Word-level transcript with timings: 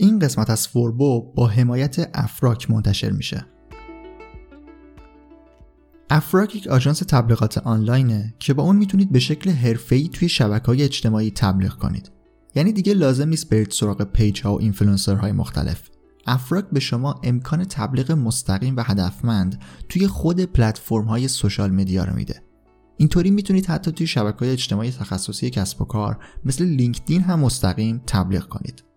این 0.00 0.18
قسمت 0.18 0.50
از 0.50 0.68
فوربو 0.68 1.32
با 1.34 1.46
حمایت 1.46 2.10
افراک 2.14 2.70
منتشر 2.70 3.10
میشه 3.10 3.46
افراک 6.10 6.56
یک 6.56 6.68
آژانس 6.68 6.98
تبلیغات 6.98 7.58
آنلاینه 7.58 8.34
که 8.38 8.54
با 8.54 8.62
اون 8.62 8.76
می‌تونید 8.76 9.12
به 9.12 9.18
شکل 9.18 9.50
حرفه‌ای 9.50 10.08
توی 10.08 10.30
های 10.66 10.82
اجتماعی 10.82 11.30
تبلیغ 11.30 11.72
کنید. 11.72 12.10
یعنی 12.54 12.72
دیگه 12.72 12.94
لازم 12.94 13.28
نیست 13.28 13.50
برید 13.50 13.70
سراغ 13.70 14.02
page 14.02 14.42
ها 14.42 14.54
و 14.54 15.16
های 15.16 15.32
مختلف. 15.32 15.82
افراک 16.26 16.64
به 16.72 16.80
شما 16.80 17.20
امکان 17.22 17.64
تبلیغ 17.64 18.12
مستقیم 18.12 18.76
و 18.76 18.82
هدفمند 18.82 19.62
توی 19.88 20.06
خود 20.06 20.40
پلتفرم 20.40 21.04
های 21.04 21.28
social 21.28 21.70
media 21.70 22.04
رو 22.04 22.14
میده. 22.14 22.42
اینطوری 22.96 23.30
می‌تونید 23.30 23.66
حتی 23.66 23.92
توی 23.92 24.06
شبکه 24.06 24.38
های 24.38 24.50
اجتماعی 24.50 24.90
تخصصی 24.90 25.50
کسب 25.50 25.82
و 25.82 25.84
کار 25.84 26.18
مثل 26.44 26.64
لینکدین 26.64 27.20
هم 27.20 27.40
مستقیم 27.40 28.02
تبلیغ 28.06 28.48
کنید. 28.48 28.89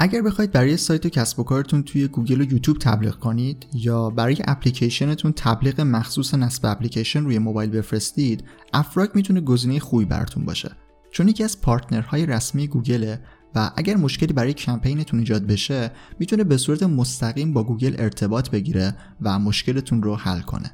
اگر 0.00 0.22
بخواید 0.22 0.52
برای 0.52 0.76
سایت 0.76 1.06
و 1.06 1.08
کسب 1.08 1.40
و 1.40 1.42
کارتون 1.42 1.82
توی 1.82 2.08
گوگل 2.08 2.40
و 2.40 2.52
یوتیوب 2.52 2.78
تبلیغ 2.78 3.14
کنید 3.14 3.66
یا 3.74 4.10
برای 4.10 4.36
اپلیکیشنتون 4.44 5.32
تبلیغ 5.32 5.80
مخصوص 5.80 6.34
نصب 6.34 6.66
اپلیکیشن 6.66 7.24
روی 7.24 7.38
موبایل 7.38 7.70
بفرستید 7.70 8.44
افراک 8.72 9.10
می‌تونه 9.14 9.40
گزینه 9.40 9.78
خوبی 9.78 10.04
براتون 10.04 10.44
باشه. 10.44 10.70
چون 11.10 11.28
یکی 11.28 11.44
از 11.44 11.60
partner 11.60 12.11
های 12.11 12.26
رسمی 12.26 12.66
گوگله 12.66 13.20
و 13.54 13.70
اگر 13.76 13.96
مشکلی 13.96 14.32
برای 14.32 14.52
کمپینتون 14.52 15.20
ایجاد 15.20 15.46
بشه 15.46 15.90
می‌تونه 16.18 16.44
به 16.44 16.56
صورت 16.56 16.82
مستقیم 16.82 17.52
با 17.52 17.64
گوگل 17.64 17.94
ارتباط 17.98 18.50
بگیره 18.50 18.94
و 19.22 19.38
مشکلتون 19.38 20.02
رو 20.02 20.16
حل 20.16 20.40
کنه. 20.40 20.70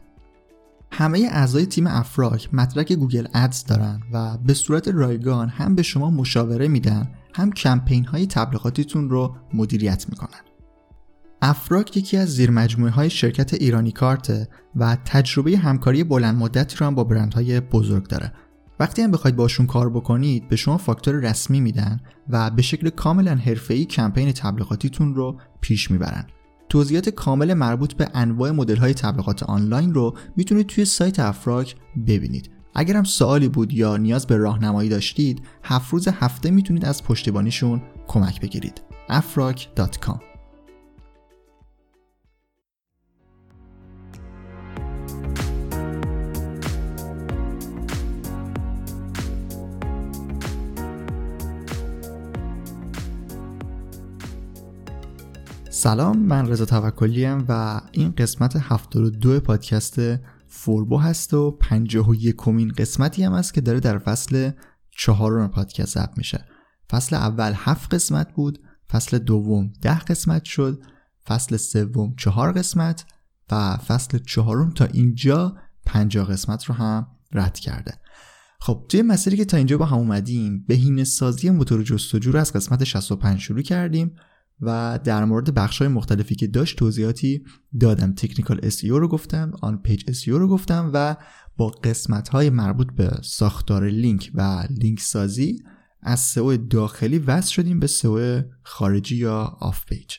همه 0.91 1.29
اعضای 1.31 1.67
تیم 1.67 1.87
افراک 1.87 2.49
مدرک 2.53 2.93
Google 2.93 3.27
Ads 3.35 3.65
دارن 3.65 4.01
و 4.13 4.39
به 4.39 4.55
صورت 4.55 4.89
رایگان 4.89 5.49
هم 5.49 5.75
به 5.75 5.83
شما 5.83 6.11
مشاوره 6.11 6.69
میدن 6.69 7.09
هم 7.35 7.53
کمپین 7.53 8.05
های 8.05 8.27
تبلیغاتیتون 8.27 9.11
رو 9.11 9.37
مدیریت 9.55 10.07
می‌کنن. 10.09 10.41
افراک 11.43 11.97
یکی 11.97 12.17
از 12.17 12.29
زیر 12.29 12.51
مجموعه 12.51 12.93
های 12.93 13.11
شرکت 13.11 13.55
ایرانی 13.55 13.93
کارت 13.93 14.49
و 14.77 14.97
تجربه 15.05 15.57
همکاری 15.57 16.05
بلند 16.05 16.37
مدتی 16.37 16.77
رو 16.77 16.87
هم 16.87 16.95
با 16.95 17.05
برندهای 17.05 17.61
بزرگ 17.61 18.07
داره. 18.07 18.33
وقتی 18.81 19.03
هم 19.03 19.11
بخواید 19.11 19.37
باشون 19.37 19.67
کار 19.67 19.91
بکنید 19.91 20.49
به 20.49 20.57
شما 20.57 20.79
فاکتور 20.79 21.15
رسمی 21.15 21.61
میدن 21.61 22.01
و 22.29 22.51
به 22.51 22.63
شکل 22.63 22.91
کاملا 22.91 23.35
حرفه‌ای 23.35 23.85
کمپین 23.85 24.33
تبلیغاتیتون 24.33 25.15
رو 25.15 25.41
پیش 25.61 25.91
می‌برن. 25.91 26.27
توضیحات 26.69 27.09
کامل 27.09 27.55
مربوط 27.55 27.93
به 27.93 28.09
انواع 28.15 28.51
مدل 28.51 28.77
های 28.77 28.95
تبلیغات 28.95 29.43
آنلاین 29.43 29.95
رو 29.95 30.17
می‌تونید 30.37 30.67
توی 30.67 30.85
سایت 30.85 31.21
افراک 31.21 31.77
ببینید. 32.07 32.51
اگر 32.75 32.97
هم 32.97 33.05
سوالی 33.05 33.49
بود 33.49 33.73
یا 33.73 33.97
نیاز 33.97 34.27
به 34.27 34.37
راهنمایی 34.37 34.89
داشتید 34.89 35.43
هفت 35.63 35.93
روز 35.93 36.09
هفته 36.09 36.51
می‌تونید 36.51 36.85
از 36.85 37.05
پشتیبانیشون 37.05 37.83
کمک 38.07 38.41
بگیرید. 38.41 38.83
afrak.com 39.09 40.21
سلام 55.71 56.19
من 56.19 56.49
رضا 56.49 56.65
توکلی 56.65 57.27
و 57.27 57.81
این 57.93 58.15
قسمت 58.19 58.57
72 58.57 59.41
پادکست 59.41 60.01
فوربو 60.65 60.99
هست 60.99 61.35
و 61.35 61.51
51 61.51 62.35
کمین 62.37 62.69
قسمتی 62.69 63.25
هم 63.25 63.33
هست 63.33 63.55
که 63.55 63.61
داره 63.61 63.81
در 63.81 63.99
فصل 63.99 64.51
چهارم 64.91 65.49
پادکست 65.49 65.95
ضبط 65.95 66.19
میشه. 66.19 66.45
فصل 66.91 67.17
اول 67.17 67.53
هفت 67.57 67.95
قسمت 67.95 68.33
بود 68.35 68.59
فصل 68.91 69.19
دوم 69.19 69.73
ده 69.83 69.99
قسمت 69.99 70.45
شد 70.45 70.83
فصل 71.27 71.57
سوم 71.57 72.15
چهار 72.17 72.53
قسمت 72.53 73.05
و 73.51 73.77
فصل 73.77 74.19
چهارم 74.19 74.71
تا 74.71 74.85
اینجا 74.85 75.57
50 75.87 76.27
قسمت 76.27 76.65
رو 76.65 76.75
هم 76.75 77.07
رد 77.33 77.59
کرده. 77.59 77.95
خب 78.61 78.87
توی 78.89 79.03
مسیری 79.03 79.37
که 79.37 79.45
تا 79.45 79.57
اینجا 79.57 79.79
با 79.79 79.85
هم 79.85 79.99
اومدیم 79.99 80.65
بهینه 80.69 81.05
سازی 81.05 81.51
موتور 81.51 81.83
جستجو 81.83 82.33
رو 82.33 82.39
از 82.39 82.53
قسمت 82.53 82.85
65 82.85 83.41
شروع 83.41 83.63
کردیم. 83.63 84.17
و 84.67 84.99
در 85.05 85.25
مورد 85.25 85.55
بخش 85.55 85.79
های 85.79 85.89
مختلفی 85.89 86.35
که 86.35 86.47
داشت 86.47 86.79
توضیحاتی 86.79 87.45
دادم. 87.81 88.13
تکنیکال 88.13 88.71
SEO 88.71 88.85
رو 88.85 89.09
گفتم 89.09 89.53
آن 89.63 89.83
پیج 89.83 90.11
SEO 90.11 90.29
رو 90.29 90.49
گفتم 90.49 90.91
و 90.95 91.17
با 91.57 91.69
قسمت 91.69 92.29
های 92.29 92.51
مربوط 92.51 92.87
به 92.97 93.11
ساختار 93.23 93.89
لینک 93.89 94.31
و 94.35 94.67
لینک 94.71 95.01
سازی 95.01 95.59
از 96.03 96.21
سئو 96.21 96.57
داخلی 96.57 97.19
وصل 97.19 97.51
شدیم 97.53 97.81
به 97.81 97.87
سئو 97.87 98.43
خارجی 98.63 99.17
یا 99.17 99.57
off 99.61 99.85
page. 99.85 100.15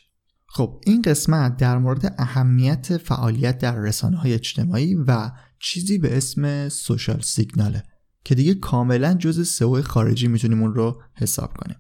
خب 0.48 0.82
این 0.86 1.02
قسمت 1.02 1.58
در 1.58 1.78
مورد 1.78 2.16
اهمیت 2.18 2.98
فعالیت 2.98 3.58
در 3.58 3.76
رسانه 3.76 4.18
های 4.18 4.34
اجتماعی 4.34 4.96
و 4.96 5.32
چیزی 5.60 5.98
به 5.98 6.18
اسم 6.18 6.70
social 6.70 7.22
signal 7.22 7.75
ه 7.75 7.84
که 8.24 8.36
دیگه 8.36 8.54
کاملا 8.54 9.14
جز 9.14 9.48
سئو 9.48 9.82
خارجی 9.82 10.28
می‌تونیم 10.28 10.62
اون 10.62 10.74
رو 10.74 11.02
حساب 11.14 11.58
کنیم. 11.58 11.78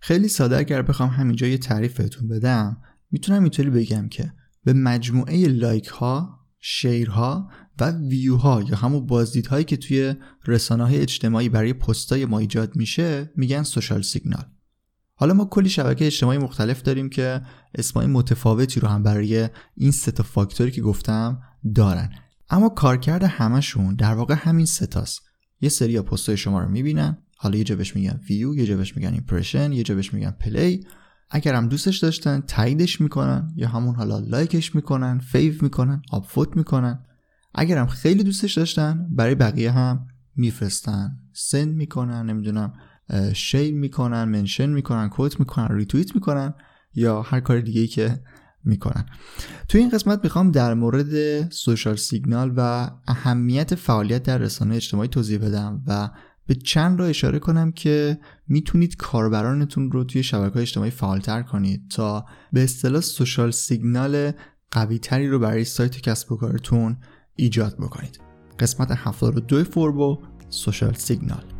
خیلی 0.00 0.28
ساده 0.28 0.56
اگر 0.58 0.82
بخوام 0.82 1.08
همینجا 1.08 1.46
یه 1.46 1.58
تعریف 1.58 2.00
بهتون 2.00 2.28
بدم 2.28 2.82
می‌تونم 3.10 3.42
اینطوری 3.42 3.70
بگم 3.70 4.08
که 4.08 4.32
به 4.64 4.72
مجموعه 4.72 5.48
لایک 5.48 5.86
ها 5.86 6.38
share 6.60 7.35
ها 7.35 7.50
و 7.80 7.90
view 7.90 8.36
ها 8.36 8.62
یا 8.62 8.76
همون 8.76 9.06
بازدیدهایی 9.06 9.64
که 9.64 9.76
توی 9.76 10.14
رسانه 10.46 10.84
های 10.84 11.00
اجتماعی 11.00 11.48
برای 11.48 11.72
پستای 11.72 12.24
ما 12.24 12.38
ایجاد 12.38 12.76
میشه 12.76 13.32
میگن 13.36 13.62
social 13.62 14.02
signal. 14.02 14.44
حالا 15.14 15.34
ما 15.34 15.44
کلی 15.44 15.68
شبکه 15.68 16.06
اجتماعی 16.06 16.38
مختلف 16.38 16.82
داریم 16.82 17.08
که 17.08 17.42
اسمای 17.74 18.06
متفاوتی 18.06 18.80
رو 18.80 18.88
هم 18.88 19.02
برای 19.02 19.48
این 19.74 19.90
سه 19.90 20.10
تا 20.10 20.22
فاکتوری 20.22 20.70
که 20.70 20.82
گفتم 20.82 21.42
دارن. 21.74 22.10
اما 22.50 22.68
کارکرد 22.68 23.24
همشون 23.24 23.94
در 23.94 24.14
واقع 24.14 24.34
همین 24.38 24.66
ستاست 24.66 25.22
یه 25.60 25.68
سری 25.68 26.00
پستای 26.00 26.36
شما 26.36 26.60
رو 26.60 26.68
می‌بینن 26.68 27.18
حالا 27.40 27.58
یه 27.58 27.64
جا 27.64 27.76
بهش 27.76 27.96
میگن 27.96 28.20
ویو 28.28 28.54
یه 28.54 28.66
جا 28.66 28.76
بهش 28.76 28.96
میگن 28.96 29.12
impression 29.12 29.72
یه 29.72 29.82
جا 29.82 29.94
بهش 29.94 30.14
میگن 30.14 30.30
play 30.30 30.86
اگر 31.30 31.54
هم 31.54 31.68
دوستش 31.68 31.98
داشتن 31.98 32.40
تاییدش 32.40 33.00
می‌کنن 33.00 33.52
یا 33.56 33.68
همون 33.68 33.94
حالا 33.94 34.18
لایکش 34.18 34.74
می‌کنن 34.74 35.18
fave 35.18 35.54
می‌کنن 35.62 36.02
upvote 36.10 36.56
می‌کنن. 36.56 37.04
اگر 37.54 37.78
هم 37.78 37.86
خیلی 37.86 38.22
دوستش 38.22 38.58
داشتن 38.58 39.08
برای 39.10 39.34
بقیه 39.34 39.70
هم 39.70 40.06
میفرستن. 40.36 41.18
send 41.32 41.74
می‌کنن 41.74 42.30
نمی‌دونم 42.30 42.72
share 43.34 43.74
می‌کنن 43.74 44.24
mention 44.24 44.70
می‌کنن 44.70 45.08
quote 45.08 45.40
می‌کنن 45.40 45.76
ریتویت 45.76 46.14
می‌کنن 46.14 46.54
یا 46.94 47.22
هر 47.22 47.40
کار 47.40 47.60
دیگه 47.60 47.80
ای 47.80 47.86
که 47.86 48.20
می‌کنن. 48.64 49.06
توی 49.68 49.80
این 49.80 49.90
قسمت 49.90 50.20
می‌خوام 50.24 50.50
در 50.50 50.74
مورد 50.74 51.50
social 51.50 51.96
signal 51.96 52.52
و 52.56 52.90
اهمیت 53.06 53.74
فعالیت 53.74 54.22
در 54.22 54.38
رسانه 54.38 54.76
اجتماعی 54.76 55.08
توضیح 55.08 55.38
بدم 55.38 55.82
و 55.86 56.10
به 56.48 56.54
چند 56.54 57.00
را 57.00 57.06
اشاره 57.06 57.38
کنم 57.38 57.72
که 57.72 58.18
می‌تونید 58.48 58.96
کاربرانتون 58.96 59.90
رو 59.90 60.04
توی 60.04 60.22
شبکه 60.22 60.58
اجتماعی 60.58 60.90
فعالتر 60.90 61.42
کنید 61.42 61.88
تا 61.90 62.24
به 62.52 62.64
اصطلاح 62.64 63.00
سوشال 63.00 63.50
سیگنال 63.50 64.32
قوی 64.70 64.98
تری 64.98 65.28
رو 65.28 65.38
برای 65.38 65.64
سایت 65.64 66.00
کسب 66.00 66.32
و 66.32 66.36
کارتون 66.36 66.96
ایجاد 67.36 67.76
بکنید. 67.76 68.20
قسمت 68.58 68.88
72 68.90 69.64
فوربو 69.64 70.18
سوشال 70.48 70.94
سیگنال. 70.94 71.57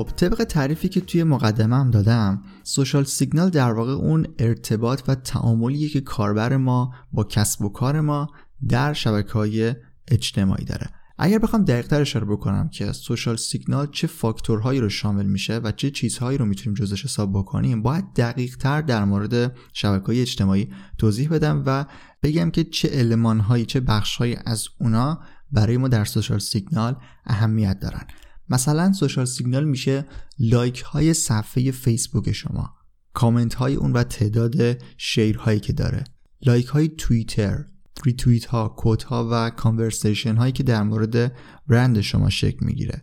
خب 0.00 0.10
طبق 0.16 0.44
تعریفی 0.44 0.88
که 0.88 1.00
توی 1.00 1.24
مقدمه 1.24 1.76
هم 1.76 1.90
دادم 1.90 2.42
سوشال 2.62 3.04
سیگنال 3.04 3.50
در 3.50 3.72
واقع 3.72 3.92
اون 3.92 4.26
ارتباط 4.38 5.02
و 5.08 5.14
تعاملیه 5.14 5.88
که 5.88 6.00
کاربر 6.00 6.56
ما 6.56 6.94
با 7.12 7.24
کسب 7.24 7.62
و 7.62 7.68
کار 7.68 8.00
ما 8.00 8.30
در 8.68 8.92
شبکه 8.92 9.32
های 9.32 9.74
اجتماعی 10.08 10.64
داره. 10.64 10.86
اگر 11.18 11.38
بخوام 11.38 11.64
دقیقتر 11.64 12.00
اشاره 12.00 12.24
بکنم 12.24 12.68
که 12.68 12.92
سوشال 12.92 13.36
سیگنال 13.36 13.86
چه 13.92 14.06
فاکتورهایی 14.06 14.80
رو 14.80 14.88
شامل 14.88 15.26
میشه 15.26 15.56
و 15.56 15.72
چه 15.72 15.90
چیزهایی 15.90 16.38
رو 16.38 16.44
می‌تونیم 16.44 16.74
جزش 16.74 17.04
حساب 17.04 17.32
بکنیم 17.32 17.82
باید 17.82 18.04
دقیقتر 18.16 18.82
در 18.82 19.04
مورد 19.04 19.56
شبکه 19.72 20.06
های 20.06 20.20
اجتماعی 20.20 20.70
توضیح 20.98 21.28
بدم 21.28 21.62
و 21.66 21.86
بگم 22.22 22.50
که 22.50 22.64
چه 22.64 22.88
المانهایی 22.92 23.66
چه 23.66 23.80
بخشهایی 23.80 24.36
از 24.46 24.68
اونا 24.78 25.20
برای 25.52 25.76
ما 25.76 25.88
در 25.88 26.04
social 26.04 26.38
signal 26.38 26.96
اهمیت 27.26 27.80
دارن. 27.80 28.06
مثلا 28.50 28.92
social 28.92 29.24
signal 29.24 29.64
میشه 29.64 30.06
لایک 30.38 30.80
های 30.80 31.14
صفحه 31.14 31.70
فیسبوک 31.70 32.32
شما 32.32 32.74
کامنت 33.12 33.54
های 33.54 33.74
اون 33.74 33.92
و 33.92 34.02
تعداد 34.02 34.82
share 34.96 35.36
هایی 35.36 35.60
که 35.60 35.72
داره. 35.72 36.04
لایک 36.42 36.66
های 36.66 36.88
توییتر 36.88 37.64
ریتویت 38.04 38.44
ها 38.44 38.68
quote 38.68 39.02
ها 39.02 39.28
و 39.32 39.50
conversation 39.50 40.36
هایی 40.36 40.52
که 40.52 40.62
در 40.62 40.82
مورد 40.82 41.32
برند 41.66 42.00
شما 42.00 42.30
شکل 42.30 42.66
می‌گیره. 42.66 43.02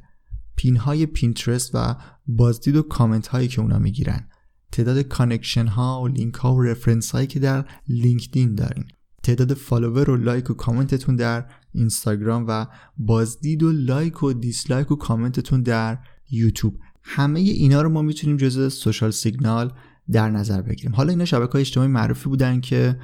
pin 0.56 0.78
های 0.78 1.06
پینترست 1.06 1.72
و 1.74 1.96
بازدید 2.28 2.76
و 2.76 2.82
کامنت 2.82 3.28
هایی 3.28 3.48
که 3.48 3.62
اونا 3.62 3.80
می‌گیرن. 3.80 4.30
تعداد 4.72 5.00
connection 5.00 5.68
ها 5.68 6.02
و 6.02 6.08
لینک 6.08 6.34
ها 6.34 6.56
و 6.56 6.62
reference 6.62 7.12
هایی 7.12 7.28
که 7.28 7.40
در 7.40 7.66
لینکدین 7.88 8.56
دارین. 8.56 8.86
تعداد 9.28 9.54
follower 9.54 10.10
و 10.10 10.16
لایک 10.16 10.50
و 10.50 10.54
کامنتتون 10.54 11.16
در 11.16 11.46
اینستاگرام 11.74 12.46
و 12.48 12.66
بازدید 12.98 13.64
و 13.64 13.72
لایک 13.72 14.24
و 14.24 14.34
dislike 14.34 14.92
و 14.92 14.96
کامنتتون 14.96 15.62
در 15.62 15.98
یوتیوب. 16.32 16.80
همه 17.04 17.40
اینا 17.40 17.82
رو 17.82 17.90
ما 17.90 18.02
می‌تونیم 18.02 18.38
جزء 18.38 18.70
social 18.69 19.12
signal 19.12 19.74
در 20.12 20.30
نظر 20.30 20.62
بگیریم. 20.62 20.95
حالا 20.95 21.09
اینا 21.09 21.25
شبکه 21.25 21.51
های 21.51 21.62
اجتماعی 21.62 21.89
معروفی 21.92 22.30
بودن 22.30 22.62
که 22.62 23.00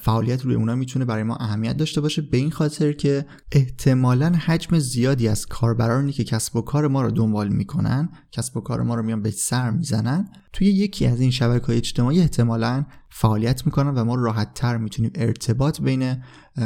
فعالیت 0.00 0.44
روی 0.44 0.54
اونا 0.54 0.74
می‌تونه 0.74 1.04
برای 1.04 1.22
ما 1.22 1.36
اهمیت 1.36 1.76
داشته 1.76 2.00
باشه 2.00 2.22
به 2.22 2.36
این 2.36 2.50
خاطر 2.50 2.92
که 2.92 3.26
احتمالا 3.52 4.32
حجم 4.44 4.78
زیادی 4.78 5.28
از 5.28 5.46
کاربرانی 5.46 6.12
که 6.12 6.24
کسب 6.24 6.56
و 6.56 6.62
کار 6.62 6.88
ما 6.88 7.02
رو 7.02 7.10
دنبال 7.10 7.48
می‌کنن 7.48 8.08
کسب 8.32 8.56
و 8.56 8.60
کار 8.60 8.82
ما 8.82 8.94
رو 8.94 9.02
میان 9.02 9.22
یه 9.22 9.30
سر 9.30 9.70
می‌زنن 9.70 10.28
توی 10.52 10.66
یکی 10.66 11.06
از 11.06 11.20
این 11.20 11.30
شبکه 11.30 11.66
های 11.66 11.76
اجتماعی 11.76 12.20
احتمالا 12.20 12.84
فعالیت 13.10 13.66
می‌کنن 13.66 13.94
و 13.94 14.04
ما 14.04 14.14
راحت 14.14 14.54
تر 14.54 14.76
می‌تونیم 14.76 15.10
ارتباط 15.14 15.80
بین 15.80 16.16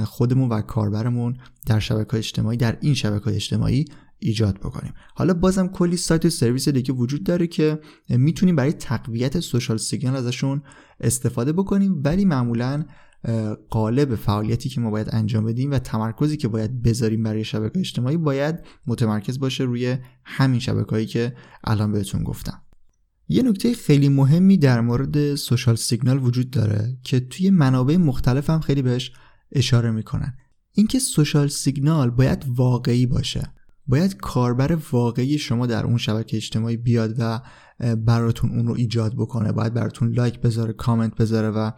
خودمون 0.04 0.48
و 0.48 0.60
کاربرمون 0.60 1.36
در 1.66 1.78
شبکه 1.78 2.10
های 2.10 2.19
اجتماعی 2.19 2.56
در 2.56 2.78
این 2.80 2.94
شبکه 2.94 3.28
اجتماعی 3.28 3.84
ایجاد 4.19 4.59
بکنیم. 4.59 4.94
حالا 5.15 5.35
بازم 5.35 5.69
کلی 5.69 5.97
سایت 5.97 6.25
و 6.25 6.31
سرویس 6.31 6.69
دیگه 6.69 6.93
وجود 6.93 7.25
داره 7.25 7.47
که 7.47 7.81
می‌تونیم 8.09 8.56
برای 8.56 8.73
تقویت 8.73 9.41
سوشال 9.41 9.76
سیگنال 9.76 10.17
ازشون 10.17 10.62
استفاده 11.00 11.53
بکنیم 11.53 12.03
ولی 12.05 12.25
معمولا 12.25 12.85
قالب 13.70 14.15
فعالیتی 14.15 14.69
که 14.69 14.81
ما 14.81 14.91
باید 14.91 15.09
انجام 15.12 15.44
بدیم 15.44 15.70
و 15.70 15.79
تمرکزی 15.79 16.37
که 16.37 16.49
باید 16.49 16.82
بذاریم 16.82 17.23
برای 17.23 17.44
شبکه 17.44 17.79
اجتماعی 17.79 18.17
باید 18.17 18.55
متمرکز 18.87 19.38
باشه 19.38 19.65
روی 19.65 19.97
همین 20.25 20.61
شبکه‌ای 20.61 21.06
که 21.06 21.35
الان 21.64 21.93
بهتون 21.93 22.25
گفتم. 22.25 22.62
یه 23.29 23.43
نکته 23.43 23.75
خیلی 23.75 24.09
مهمی 24.09 24.56
در 24.56 24.81
مورد 24.81 25.35
social 25.35 25.76
signal 25.76 26.19
وجود 26.23 26.50
داره 26.50 26.99
که 27.03 27.21
توی 27.21 27.50
منابع 27.50 27.97
مختلف 27.97 28.50
هم 28.50 28.61
خیلی 28.61 28.82
بهش 28.82 29.12
اشاره 29.53 29.91
می‌کنن. 29.91 30.37
اینکه 30.73 30.99
social 30.99 31.49
signal 31.49 32.11
باید 32.11 32.44
واقعی 32.49 33.06
باشه. 33.06 33.53
باید 33.88 34.17
کاربر 34.17 34.79
واقعی 34.93 35.38
شما 35.38 35.67
در 35.67 35.85
اون 35.85 35.96
شبکه 35.96 36.37
اجتماعی 36.37 36.76
بیاد 36.76 37.14
و 37.19 37.40
براتون 37.96 38.50
اون 38.50 38.67
رو 38.67 38.75
ایجاد 38.75 39.14
بکنه. 39.14 39.52
باید 39.52 39.75
براتون 39.75 40.12
لایک 40.12 40.40
بذاره 40.40 40.73
کامنت 40.73 41.14
بذاره 41.14 41.49
و 41.50 41.70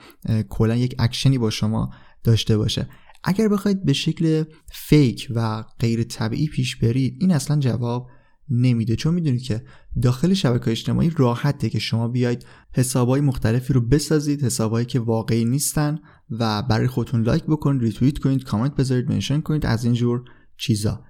کلا 0.48 0.76
یک 0.76 0.94
اکشنی 0.98 1.38
با 1.38 1.50
شما 1.50 1.90
داشته 2.24 2.56
باشه. 2.56 2.88
اگر 3.24 3.48
بخواید 3.48 3.84
به 3.84 3.92
شکل 3.92 4.44
fake 4.72 5.28
و 5.34 5.64
غیر 5.78 6.02
طبیعی 6.02 6.48
پیش 6.48 6.76
برید 6.76 7.16
این 7.20 7.32
اصلا 7.32 7.58
جواب 7.58 8.08
نمیده. 8.48 8.96
چون 8.96 9.14
می‌دونید 9.14 9.42
که 9.42 9.62
داخل 10.02 10.34
شبکه 10.34 10.70
اجتماعی 10.70 11.10
راحته 11.16 11.70
که 11.70 11.78
شما 11.78 12.08
بیاید 12.08 12.46
حسابهای 12.74 13.20
مختلفی 13.20 13.72
رو 13.72 13.80
بسازید 13.80 14.44
حسابهایی 14.44 14.86
که 14.86 15.00
واقعی 15.00 15.44
نیستن 15.44 15.98
و 16.30 16.62
برای 16.62 16.86
خودتون 16.86 17.22
لایک 17.22 17.44
بکنید 17.44 17.82
ریتوییت 17.82 18.18
کنید 18.18 18.44
کامنت 18.44 18.76
بذارید 18.76 19.10
منشن 19.10 19.40
کنید 19.40 19.66
از 19.66 19.84
اینجور 19.84 20.24
چیزا. 20.56 21.04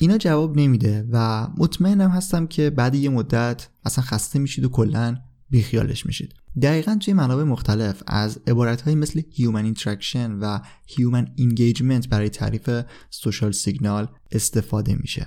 اینا 0.00 0.18
جواب 0.18 0.58
نمیده 0.58 1.06
و 1.12 1.48
مطمئنم 1.56 2.10
هستم 2.10 2.46
که 2.46 2.70
بعد 2.70 2.94
یه 2.94 3.10
مدت 3.10 3.68
اصلا 3.84 4.04
خسته 4.04 4.38
میشید 4.38 4.64
و 4.64 4.68
کلا 4.68 5.16
بیخیالش 5.50 6.06
میشید. 6.06 6.34
دقیقا 6.62 6.98
توی 7.00 7.14
منابع 7.14 7.42
مختلف 7.42 8.02
از 8.06 8.38
عبارتهایی 8.46 8.96
مثل 8.96 9.20
Human 9.20 9.76
Interaction 9.76 10.30
و 10.40 10.60
Human 10.88 11.26
Engagement 11.40 12.08
برای 12.08 12.28
تعریف 12.28 12.70
سوشال 13.10 13.52
سیگنال 13.52 14.08
استفاده 14.32 14.94
میشه. 14.94 15.26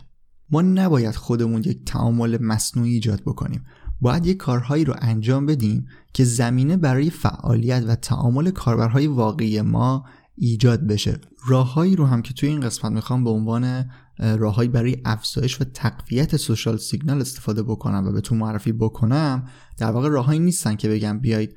ما 0.50 0.62
نباید 0.62 1.16
خودمون 1.16 1.62
یک 1.62 1.86
تعامل 1.86 2.38
مصنوعی 2.42 2.94
ایجاد 2.94 3.22
بکنیم. 3.22 3.66
باید 4.02 4.26
یک 4.26 4.38
کارهایی 4.38 4.86
رو 4.86 4.96
انجام 4.98 5.46
بدیم 5.46 5.88
که 6.14 6.24
زمینه 6.24 6.78
برای 6.78 7.10
فعالیت 7.10 7.84
و 7.88 7.96
تعامل 7.96 8.52
کاربرهای 8.52 9.08
واقعی 9.08 9.62
ما 9.62 10.06
ایجاد 10.36 10.88
بشه. 10.88 11.20
راههایی 11.48 11.96
رو 11.96 12.06
هم 12.06 12.22
که 12.22 12.34
توی 12.34 12.50
این 12.50 12.60
قسمت 12.60 12.92
می‌خوام 12.92 13.24
به 13.24 13.30
عنوان 13.30 13.90
راههایی 14.20 14.70
برای 14.70 14.98
افزایش 15.06 15.62
و 15.62 15.64
تقویت 15.64 16.38
سوشال 16.38 16.78
سیگنال 16.78 17.22
استفاده 17.22 17.64
بکنم 17.64 18.08
و 18.08 18.12
بهتون 18.12 18.38
معرفی 18.38 18.72
بکنم 18.72 19.48
در 19.78 19.92
واقع 19.92 20.10
راههایی 20.10 20.40
نیستن 20.40 20.76
که 20.76 20.90
بگم 20.90 21.20
بیایید 21.20 21.56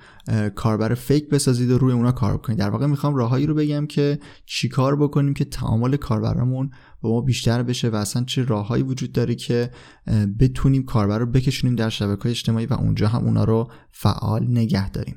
کاربر 0.55 0.95
فیک 0.95 1.29
بسازید 1.29 1.71
و 1.71 1.79
روی 1.79 1.93
اونا 1.93 2.13
کار 2.13 2.37
بکنید. 2.37 2.59
در 2.59 2.71
واقع 2.71 2.87
می‌خوام 2.87 3.15
راههایی 3.15 3.47
رو 3.47 3.55
بگم 3.55 3.87
که 3.87 4.19
چیکار 4.47 4.97
بکنیم 4.97 5.35
که 5.35 5.45
تعامل 5.45 5.97
کاربرمون 5.97 6.71
با 7.01 7.11
ما 7.11 7.21
بیشتر 7.21 7.63
بشه 7.63 7.89
و 7.89 7.95
اصلا 7.95 8.25
چه 8.25 8.45
راههایی 8.45 8.83
وجود 8.83 9.13
داره 9.13 9.35
که 9.35 9.71
بتونیم 10.41 10.85
کاربر 10.85 11.19
رو 11.19 11.27
بکشونیم 11.27 11.77
در 11.77 11.89
شبکه 11.89 12.29
اجتماعی 12.29 12.67
و 12.67 12.75
اونجا 12.75 13.09
هم 13.09 13.25
اونا 13.25 13.45
رو 13.45 13.71
فعال 13.91 14.51
نگه 14.51 14.91
داریم. 14.91 15.17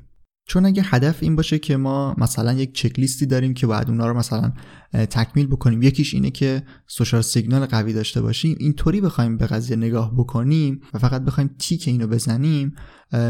چون 0.52 0.66
اگه 0.66 0.82
هدف 0.86 1.22
این 1.22 1.36
باشه 1.36 1.58
که 1.58 1.76
ما 1.76 2.14
مثلا 2.18 2.52
یک 2.52 2.74
چک 2.74 2.98
لیستی 2.98 3.26
داریم 3.26 3.54
که 3.54 3.66
باید 3.66 3.88
اونا 3.88 4.06
رو 4.06 4.18
مثلا 4.18 4.52
تکمیل 4.92 5.46
بکنیم. 5.46 5.82
یکیش 5.82 6.14
اینه 6.14 6.30
که 6.30 6.62
سوشال 6.86 7.22
سیگنال 7.22 7.66
قوی 7.66 7.92
داشته 7.92 8.20
باشیم. 8.20 8.56
اینطوری 8.60 9.00
بخوایم 9.00 9.36
به 9.36 9.46
قضیه 9.46 9.76
نگاه 9.76 10.14
بکنیم 10.16 10.80
و 10.94 10.98
فقط 10.98 11.24
بخوایم 11.24 11.50
تیک 11.58 11.88
اینو 11.88 12.06
بزنیم 12.06 12.74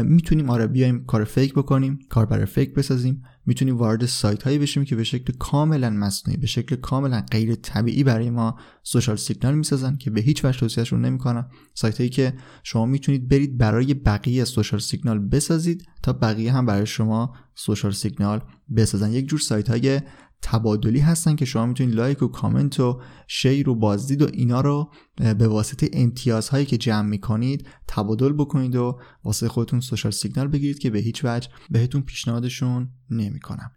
می‌تونیم 0.03 0.49
آره 0.49 0.67
بیایم 0.67 1.05
کار 1.05 1.23
فیک 1.23 1.53
بکنیم 1.53 1.99
کار 2.09 2.25
برای 2.25 2.45
فیک 2.45 2.73
بسازیم. 2.73 3.23
می‌تونیم 3.45 3.77
وارد 3.77 4.05
سایت 4.05 4.43
هایی 4.43 4.57
بشیم 4.57 4.85
که 4.85 4.95
به 4.95 5.03
شکل 5.03 5.33
کاملا 5.39 5.89
مصنوعی 5.89 6.37
به 6.37 6.47
شکل 6.47 6.75
کاملا 6.75 7.25
غیر 7.31 7.55
طبیعی 7.55 8.03
برای 8.03 8.29
ما 8.29 8.59
سوشال 8.83 9.15
سیگنال 9.15 9.55
می‌سازن 9.55 9.97
که 9.97 10.09
به 10.11 10.21
هیچ 10.21 10.45
وجه 10.45 10.59
توصیهشون 10.59 11.05
نمی‌کنم 11.05 11.49
سایت 11.73 11.97
هایی 11.97 12.09
که 12.09 12.33
شما 12.63 12.85
می‌تونید 12.85 13.27
برید 13.27 13.57
برای 13.57 13.93
بقیه 13.93 14.43
social 14.43 14.79
signal 14.79 15.19
بسازید 15.19 15.87
تا 16.03 16.13
بقیه 16.13 16.53
هم 16.53 16.65
برای 16.65 16.85
شما 16.85 17.35
social 17.55 17.91
signal 17.91 18.41
بسازن. 18.75 19.11
یک 19.11 19.27
جور 19.27 19.39
سایت 19.39 19.69
های 19.69 20.01
تبادلی 20.43 20.99
هستن 20.99 21.35
که 21.35 21.45
شما 21.45 21.65
می‌تونید 21.65 21.95
لایک 21.95 22.21
و 22.21 22.27
کامنت 22.27 22.79
و 22.79 23.01
share 23.27 23.69
و 23.69 23.75
بازدید 23.75 24.21
و 24.21 24.27
اینا 24.33 24.61
رو 24.61 24.91
به 25.15 25.47
واسطه 25.47 25.89
امتیازهایی 25.93 26.65
که 26.65 26.77
جمع 26.77 27.09
می‌کنید 27.09 27.67
تبادل 27.87 28.33
بکنید 28.33 28.75
و 28.75 28.99
واسه 29.23 29.47
خودتون 29.47 29.79
social 29.79 30.11
signal 30.11 30.47
بگیرید 30.47 30.79
که 30.79 30.89
به 30.89 30.99
هیچ 30.99 31.25
وجه 31.25 31.49
بهتون 31.69 32.01
پیشنهادشون 32.01 32.89
نمی‌کنم. 33.09 33.71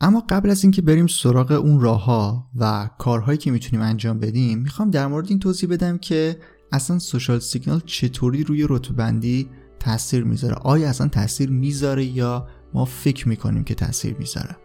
اما 0.00 0.24
قبل 0.28 0.50
از 0.50 0.64
اینکه 0.64 0.82
بریم 0.82 1.06
سراغ 1.06 1.50
اون 1.50 1.80
راه 1.80 2.04
ها 2.04 2.50
و 2.54 2.90
کارهایی 2.98 3.38
که 3.38 3.50
می‌تونیم 3.50 3.86
انجام 3.86 4.18
بدیم 4.18 4.58
می‌خوام 4.58 4.90
در 4.90 5.06
مورد 5.06 5.26
این 5.28 5.38
توضیح 5.38 5.68
بدم 5.68 5.98
که 5.98 6.38
اصلا 6.72 6.98
سوشال 6.98 7.38
سیگنال 7.38 7.80
چطوری 7.86 8.44
روی 8.44 8.66
رتبندی 8.68 9.48
تاثیر 9.80 10.24
می‌ذاره؟ 10.24 10.54
آیا 10.54 10.88
اصلا 10.88 11.08
تاثیر 11.08 11.50
می‌ذاره 11.50 12.04
یا 12.04 12.48
ما 12.74 12.84
فکر 12.84 13.28
می‌کنیم 13.28 13.64
که 13.64 13.74
تاثیر 13.74 14.16
می‌ذاره؟ 14.18 14.56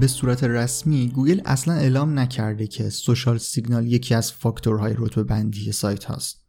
به 0.00 0.06
صورت 0.06 0.44
رسمی 0.44 1.08
گوگل 1.08 1.40
اصلا 1.44 1.74
اعلام 1.74 2.18
نکرده 2.18 2.66
که 2.66 2.90
سوشال 2.90 3.38
سیگنال 3.38 3.86
یکی 3.86 4.14
از 4.14 4.32
فاکتورهای 4.32 4.94
رتبه 4.98 5.22
بندی 5.22 5.72
سایت 5.72 6.04
هاست. 6.04 6.46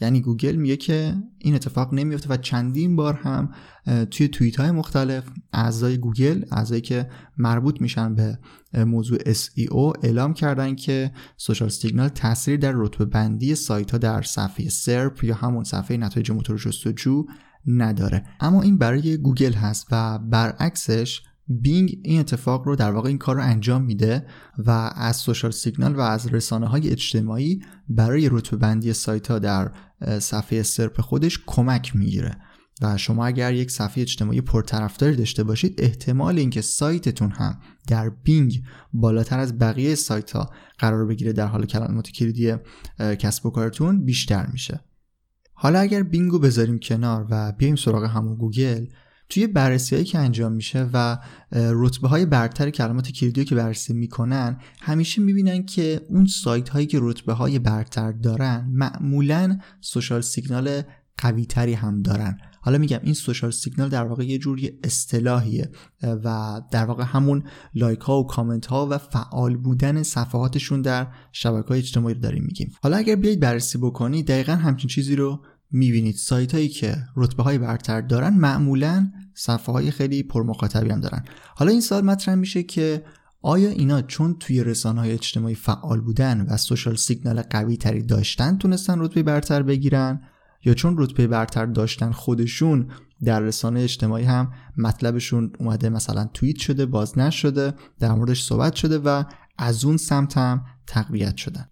یعنی 0.00 0.20
گوگل 0.20 0.56
میگه 0.56 0.76
که 0.76 1.14
این 1.38 1.54
اتفاق 1.54 1.94
نمیفته 1.94 2.28
و 2.28 2.36
چندین 2.36 2.96
بار 2.96 3.14
هم 3.14 3.50
توی 4.10 4.28
توییت 4.28 4.60
های 4.60 4.70
مختلف 4.70 5.24
اعضای 5.52 5.98
گوگل 5.98 6.44
اعضایی 6.52 6.80
که 6.80 7.10
مربوط 7.38 7.80
میشن 7.80 8.14
به 8.14 8.38
موضوع 8.74 9.18
SEO 9.18 9.92
اعلام 10.02 10.34
کردن 10.34 10.74
که 10.74 11.12
social 11.36 11.68
signal 11.68 12.08
تاثیر 12.08 12.56
در 12.56 12.72
رتبه 12.74 13.04
بندی 13.04 13.54
سایت 13.54 13.90
ها 13.90 13.98
در 13.98 14.22
صفحه 14.22 14.68
SERP 14.68 15.24
یا 15.24 15.34
همون 15.34 15.64
صفحه 15.64 15.96
نتایج 15.96 16.30
موتور 16.30 16.58
جستجو 16.58 17.24
نداره. 17.66 18.26
اما 18.40 18.62
این 18.62 18.78
برای 18.78 19.16
گوگل 19.16 19.52
هست 19.52 19.86
و 19.92 20.18
برعکسش 20.18 21.22
بینگ 21.48 21.98
این 22.04 22.20
اتفاق 22.20 22.66
رو 22.66 22.76
در 22.76 22.90
واقع 22.90 23.08
این 23.08 23.18
کار 23.18 23.36
رو 23.36 23.42
انجام 23.42 23.82
میده 23.82 24.26
و 24.58 24.70
از 24.94 25.16
social 25.16 25.50
signal 25.50 25.96
و 25.96 26.00
از 26.00 26.26
رسانه 26.26 26.66
های 26.66 26.90
اجتماعی 26.90 27.62
برای 27.88 28.28
رتبه 28.32 28.56
بندی 28.56 28.92
سایت 28.92 29.30
ها 29.30 29.38
در 29.38 29.72
صفحه 30.18 30.62
SERP 30.62 31.00
خودش 31.00 31.40
کمک 31.46 31.96
می‌گیره. 31.96 32.36
و 32.82 32.96
شما 32.96 33.26
اگر 33.26 33.54
یک 33.54 33.70
صفحه 33.70 34.02
اجتماعی 34.02 34.40
پرطرفداری 34.40 35.16
داشته 35.16 35.44
باشید 35.44 35.74
احتمال 35.78 36.38
اینکه 36.38 36.60
سایتتون 36.60 37.30
هم 37.30 37.60
در 37.88 38.08
بینگ 38.10 38.62
بالاتر 38.92 39.38
از 39.38 39.58
بقیه 39.58 39.94
سایت 39.94 40.30
ها 40.30 40.50
قرار 40.78 41.06
بگیره 41.06 41.32
در 41.32 41.46
حال 41.46 41.66
کلمات 41.66 42.10
کلیدی 42.10 42.54
کسب 42.98 43.46
و 43.46 43.50
کارتون 43.50 44.04
بیشتر 44.04 44.46
میشه. 44.46 44.80
حالا 45.52 45.78
اگر 45.78 46.02
بینگو 46.02 46.38
بذاریم 46.38 46.78
کنار 46.78 47.26
و 47.30 47.52
بیایم 47.52 47.76
سراغ 47.76 48.04
همون 48.04 48.36
گوگل 48.36 48.86
توی 49.28 49.46
بررسی 49.46 50.04
که 50.04 50.18
انجام 50.18 50.52
میشه 50.52 50.90
و 50.92 51.18
رتبه 51.52 52.08
های 52.08 52.26
برتر 52.26 52.70
کلمات 52.70 53.10
کلیدی 53.10 53.44
که 53.44 53.54
بررسی 53.54 53.94
می‌کنن 53.94 54.60
همیشه 54.80 55.22
می‌بینن 55.22 55.64
که 55.64 56.00
اون 56.08 56.26
سایت 56.26 56.68
هایی 56.68 56.86
که 56.86 56.98
رتبه 57.02 57.32
های 57.32 57.58
برتر 57.58 58.12
دارن 58.12 58.68
معمولا 58.72 59.58
social 59.80 60.20
signal 60.20 60.82
قوی 61.18 61.46
تری 61.46 61.74
هم 61.74 62.02
دارن. 62.02 62.38
حالا 62.60 62.78
میگم 62.78 63.00
این 63.02 63.14
social 63.14 63.50
signal 63.50 63.88
در 63.88 64.04
واقع 64.04 64.24
یه 64.24 64.38
جوری 64.38 64.78
اصطلاحیه 64.84 65.70
و 66.02 66.60
در 66.70 66.84
واقع 66.84 67.04
همون 67.04 67.44
لایک 67.74 68.00
ها 68.00 68.20
و 68.20 68.26
کامنت 68.26 68.66
ها 68.66 68.86
و 68.90 68.98
فعال 68.98 69.56
بودن 69.56 70.02
صفحاتشون 70.02 70.82
در 70.82 71.06
شبکه 71.32 71.68
های 71.68 71.78
اجتماعی 71.78 72.14
رو 72.14 72.20
داریم 72.20 72.44
میگیم. 72.44 72.72
حالا 72.82 72.96
اگر 72.96 73.16
بیاید 73.16 73.40
بررسی 73.40 73.78
بکنید 73.78 74.26
دقیقا 74.26 74.52
همچین 74.52 74.88
چیزی 74.88 75.16
رو 75.16 75.40
می‌بینید 75.70 76.14
سایت 76.14 76.54
هایی 76.54 76.68
که 76.68 76.96
رتبه 77.16 77.42
های 77.42 77.58
برتر 77.58 78.00
دارن 78.00 78.34
معمولا 78.34 79.12
صفحه 79.34 79.72
های 79.72 79.90
خیلی 79.90 80.22
پرمخاطبی 80.22 80.90
هم 80.90 81.00
دارن. 81.00 81.24
حالا 81.56 81.70
این 81.70 81.80
سوال 81.80 82.04
مطرح 82.04 82.34
میشه 82.34 82.62
که 82.62 83.04
آیا 83.42 83.68
اینا 83.68 84.02
چون 84.02 84.36
توی 84.40 84.64
رسانه 84.64 85.00
های 85.00 85.12
اجتماعی 85.12 85.54
فعال 85.54 86.00
بودن 86.00 86.46
و 86.50 86.56
social 86.56 86.96
signal 86.96 87.42
قوی 87.42 87.76
تری 87.76 88.02
داشتن 88.02 88.58
تونستن 88.58 89.00
رتبه 89.00 89.22
برتر 89.22 89.62
بگیرن؟ 89.62 90.20
یا 90.64 90.74
چون 90.74 90.94
رتبه 90.98 91.26
برتر 91.26 91.66
داشتن 91.66 92.12
خودشون 92.12 92.90
در 93.24 93.40
رسانه 93.40 93.80
اجتماعی 93.80 94.24
هم 94.24 94.52
مطلبشون 94.76 95.52
اومده 95.58 95.88
مثلا 95.88 96.30
توییت 96.34 96.56
شده 96.56 96.86
باز 96.86 97.18
نشده 97.18 97.74
در 97.98 98.12
موردش 98.12 98.42
صحبت 98.42 98.74
شده 98.74 98.98
و 98.98 99.24
از 99.58 99.84
اون 99.84 99.96
سمت 99.96 100.38
هم 100.38 100.64
تقویت 100.86 101.36
شدن؟ 101.36 101.68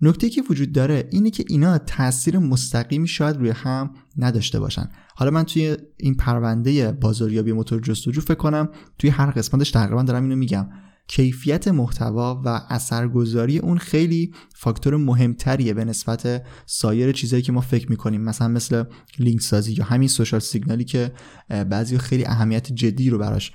نکته 0.00 0.30
که 0.30 0.42
وجود 0.50 0.72
داره 0.72 1.08
اینه 1.12 1.30
که 1.30 1.44
اینا 1.48 1.78
تاثیر 1.78 2.38
مستقیمی 2.38 3.08
شاید 3.08 3.36
روی 3.36 3.50
هم 3.50 3.94
نداشته 4.16 4.60
باشن. 4.60 4.90
حالا 5.16 5.30
من 5.30 5.42
توی 5.42 5.76
این 5.96 6.14
پرونده 6.14 6.92
بازاریابی 6.92 7.52
موتور 7.52 7.80
جستجو 7.80 8.20
فکر 8.20 8.34
کنم 8.34 8.68
توی 8.98 9.10
هر 9.10 9.30
قسمتش 9.30 9.70
تقریبا 9.70 10.02
دارم 10.02 10.22
اینو 10.22 10.36
میگم. 10.36 10.68
کیفیت 11.10 11.68
محتوا 11.68 12.42
و 12.44 12.60
اثرگذاری 12.68 13.58
اون 13.58 13.78
خیلی 13.78 14.32
فاکتور 14.54 14.96
مهمتریه 14.96 15.74
به 15.74 15.84
نسبت 15.84 16.42
سایر 16.66 17.12
چیزهایی 17.12 17.42
که 17.42 17.52
ما 17.52 17.60
فکر 17.60 17.90
می‌کنیم. 17.90 18.20
مثلا 18.20 18.48
مثل 18.48 18.84
لینک 19.18 19.40
سازی 19.40 19.72
یا 19.72 19.84
همین 19.84 20.08
social 20.08 20.40
signal 20.40 20.78
ی 20.78 20.84
که 20.84 21.12
بعضی 21.48 21.98
خیلی 21.98 22.24
اهمیت 22.26 22.72
جدی 22.72 23.10
رو 23.10 23.18
براش 23.18 23.52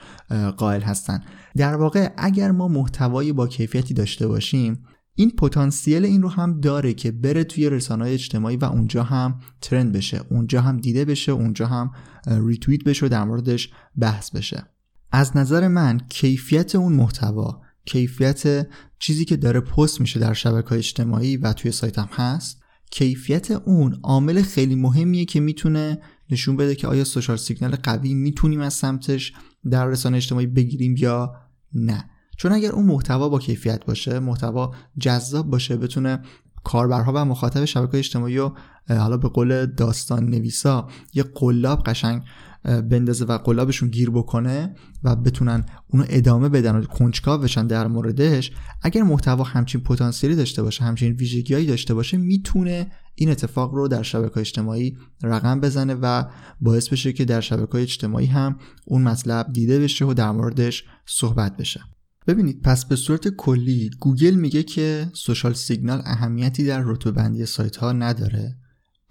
قائل 0.58 0.82
هستن. 0.82 1.24
در 1.58 1.76
واقع 1.76 2.10
اگر 2.18 2.52
ما 2.52 2.68
محتوایی 2.68 3.32
با 3.32 3.48
کیفیتی 3.48 3.94
داشته 3.94 4.28
باشیم 4.28 4.86
این 5.16 5.32
پتانسیل 5.32 6.06
این 6.06 6.22
رو 6.22 6.30
هم 6.30 6.60
داره 6.60 6.94
که 6.94 7.12
بره 7.12 7.44
توی 7.44 7.70
رسانه 7.70 8.06
اجتماعی 8.06 8.58
و 8.58 8.66
اونجا 8.66 9.04
هم 9.04 9.40
trend 9.62 9.92
بشه 9.92 10.22
اونجا 10.30 10.62
هم 10.62 10.78
دیده 10.78 11.06
بشه 11.06 11.32
اونجا 11.32 11.68
هم 11.68 11.92
ریتویت 12.28 12.84
بشه 12.84 13.06
و 13.06 13.10
در 13.10 13.24
موردش 13.24 13.70
بحث 13.98 14.32
بشه. 14.32 14.66
از 15.12 15.38
نظر 15.38 15.68
من 15.68 16.00
کیفیت 16.10 16.76
اون 16.76 16.94
محتوا 16.94 17.62
کیفیت 17.86 18.68
چیزی 19.00 19.26
که 19.26 19.38
داره 19.38 19.60
پست 19.60 20.02
میشه 20.02 20.20
در 20.20 20.34
شبکه 20.34 20.74
اجتماعی 20.74 21.38
و 21.38 21.54
توی 21.54 21.72
سایتم 21.72 22.10
هست 22.12 22.64
کیفیت 22.92 23.52
اون 23.52 24.00
عامل 24.04 24.42
خیلی 24.42 24.76
مهمیه 24.76 25.26
که 25.26 25.40
می‌تونه 25.40 26.02
نشون 26.30 26.58
بده 26.58 26.76
که 26.76 26.88
آیا 26.88 27.04
سوشال 27.04 27.38
سیگنال 27.38 27.76
قوی 27.76 28.14
می‌تونیم 28.14 28.60
از 28.60 28.74
سمتش 28.74 29.34
در 29.72 29.88
رسانه 29.88 30.18
اجتماعی 30.18 30.48
بگیریم 30.48 30.96
یا 30.98 31.36
نه. 31.74 32.10
چون 32.44 32.52
اگر 32.52 32.72
اون 32.72 32.86
محتوا 32.86 33.30
با 33.30 33.40
کیفیت 33.40 33.86
باشه 33.86 34.20
محتوا 34.20 34.72
جذاب 35.00 35.50
باشه 35.50 35.78
بتونه 35.78 36.20
کاربرها 36.64 37.12
و 37.16 37.26
مخاطب 37.26 37.66
شبکه 37.66 37.98
اجتماعی 37.98 38.38
و 38.38 38.52
حالا 38.90 39.18
به 39.18 39.30
قول 39.30 39.66
داستان 39.66 40.26
نویسا 40.26 40.88
یه 41.14 41.24
قلاب 41.24 41.84
قشنگ 41.84 42.24
بندازه 42.64 43.26
و 43.26 43.38
قلابشون 43.38 43.90
گیر 43.90 44.10
بکنه 44.10 44.76
و 45.04 45.16
بتونن 45.16 45.66
اونو 45.88 46.06
ادامه 46.10 46.50
بدن 46.50 46.76
و 46.76 46.84
کنجکاو 46.84 47.42
بشن 47.42 47.68
در 47.68 47.88
موردش 47.88 48.52
اگر 48.82 49.04
محتوا 49.04 49.44
همچین 49.44 49.82
پتانسیلی 49.82 50.36
داشته 50.36 50.64
باشه 50.64 50.84
همچین 50.84 51.12
ویژگیهایی 51.12 51.66
داشته 51.66 51.94
باشه 51.94 52.18
می‌تونه 52.18 52.92
این 53.16 53.30
اتفاق 53.30 53.74
رو 53.74 53.88
در 53.88 54.04
شبکه 54.04 54.40
اجتماعی 54.40 54.98
رقم 55.24 55.60
بزنه 55.60 55.94
و 55.94 56.24
باعث 56.62 56.90
بشه 56.90 57.14
که 57.14 57.26
در 57.26 57.42
شبکه 57.42 57.76
اجتماعی 57.76 58.26
هم 58.26 58.58
اون 58.86 59.02
مطلب 59.02 59.54
دیده 59.54 59.80
بشه 59.80 60.06
و 60.06 60.14
در 60.14 60.32
موردش 60.32 60.84
صحبت 61.06 61.58
بشه. 61.58 61.93
ببینید 62.28 62.62
پس 62.62 62.86
به 62.86 62.96
صورت 62.96 63.28
کلی 63.28 63.90
گوگل 64.00 64.34
میگه 64.34 64.64
که 64.64 65.12
سوشال 65.14 65.54
سیگنال 65.54 66.02
اهمیتی 66.06 66.66
در 66.66 66.82
رتبه 66.86 67.12
بندی 67.12 67.46
سایت 67.46 67.76
ها 67.76 67.92
نداره 67.92 68.58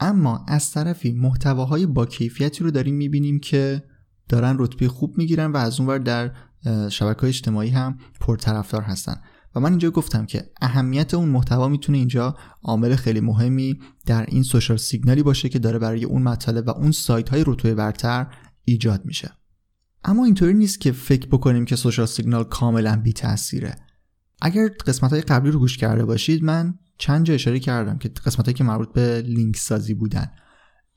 اما 0.00 0.44
از 0.48 0.70
طرفی 0.70 1.12
محتواهای 1.12 1.86
با 1.86 2.06
کیفیتی 2.06 2.64
رو 2.64 2.70
داریم 2.70 2.94
می‌بینیم 2.94 3.38
که 3.40 3.82
دارن 4.28 4.56
رتبه 4.58 4.88
خوب 4.88 5.18
می‌گیرن 5.18 5.52
و 5.52 5.56
از 5.56 5.80
اونور 5.80 5.98
در 5.98 6.32
شبکه 6.88 7.24
اجتماعی 7.24 7.70
هم 7.70 7.98
پرطرفدار 8.20 8.82
هستن. 8.82 9.16
و 9.54 9.60
من 9.60 9.70
اینجا 9.70 9.90
گفتم 9.90 10.26
که 10.26 10.50
اهمیت 10.60 11.14
اون 11.14 11.28
محتوا 11.28 11.68
می‌تونه 11.68 11.98
اینجا 11.98 12.36
عامل 12.62 12.96
خیلی 12.96 13.20
مهمی 13.20 13.78
در 14.06 14.26
این 14.28 14.42
سوشال 14.42 14.76
سیگنالی 14.76 15.22
باشه 15.22 15.48
که 15.48 15.58
داره 15.58 15.78
برای 15.78 16.04
اون 16.04 16.22
مطالب 16.22 16.68
و 16.68 16.70
اون 16.70 16.92
سایت 16.92 17.28
های 17.28 17.44
رتبه 17.46 17.74
برتر 17.74 18.26
ایجاد 18.64 19.04
میشه. 19.04 19.30
اما 20.04 20.24
اینطوری 20.24 20.54
نیست 20.54 20.80
که 20.80 20.92
فکر 20.92 21.26
بکنیم 21.26 21.64
که 21.64 21.76
سوشال 21.76 22.06
سیگنال 22.06 22.44
کاملا 22.44 22.96
بی 22.96 23.12
تاثیره 23.12 23.76
اگر 24.42 24.68
قسمت 24.68 25.12
های 25.12 25.22
قبلی 25.22 25.50
رو 25.50 25.58
گوش 25.58 25.76
کرده 25.76 26.04
باشید 26.04 26.44
من 26.44 26.78
چند 26.98 27.26
جا 27.26 27.34
اشاره 27.34 27.58
کردم 27.58 27.98
که 27.98 28.08
قسمت 28.08 28.54
که 28.54 28.64
مربوط 28.64 28.92
به 28.92 29.22
لینک 29.26 29.56
سازی 29.56 29.94
بودن. 29.94 30.30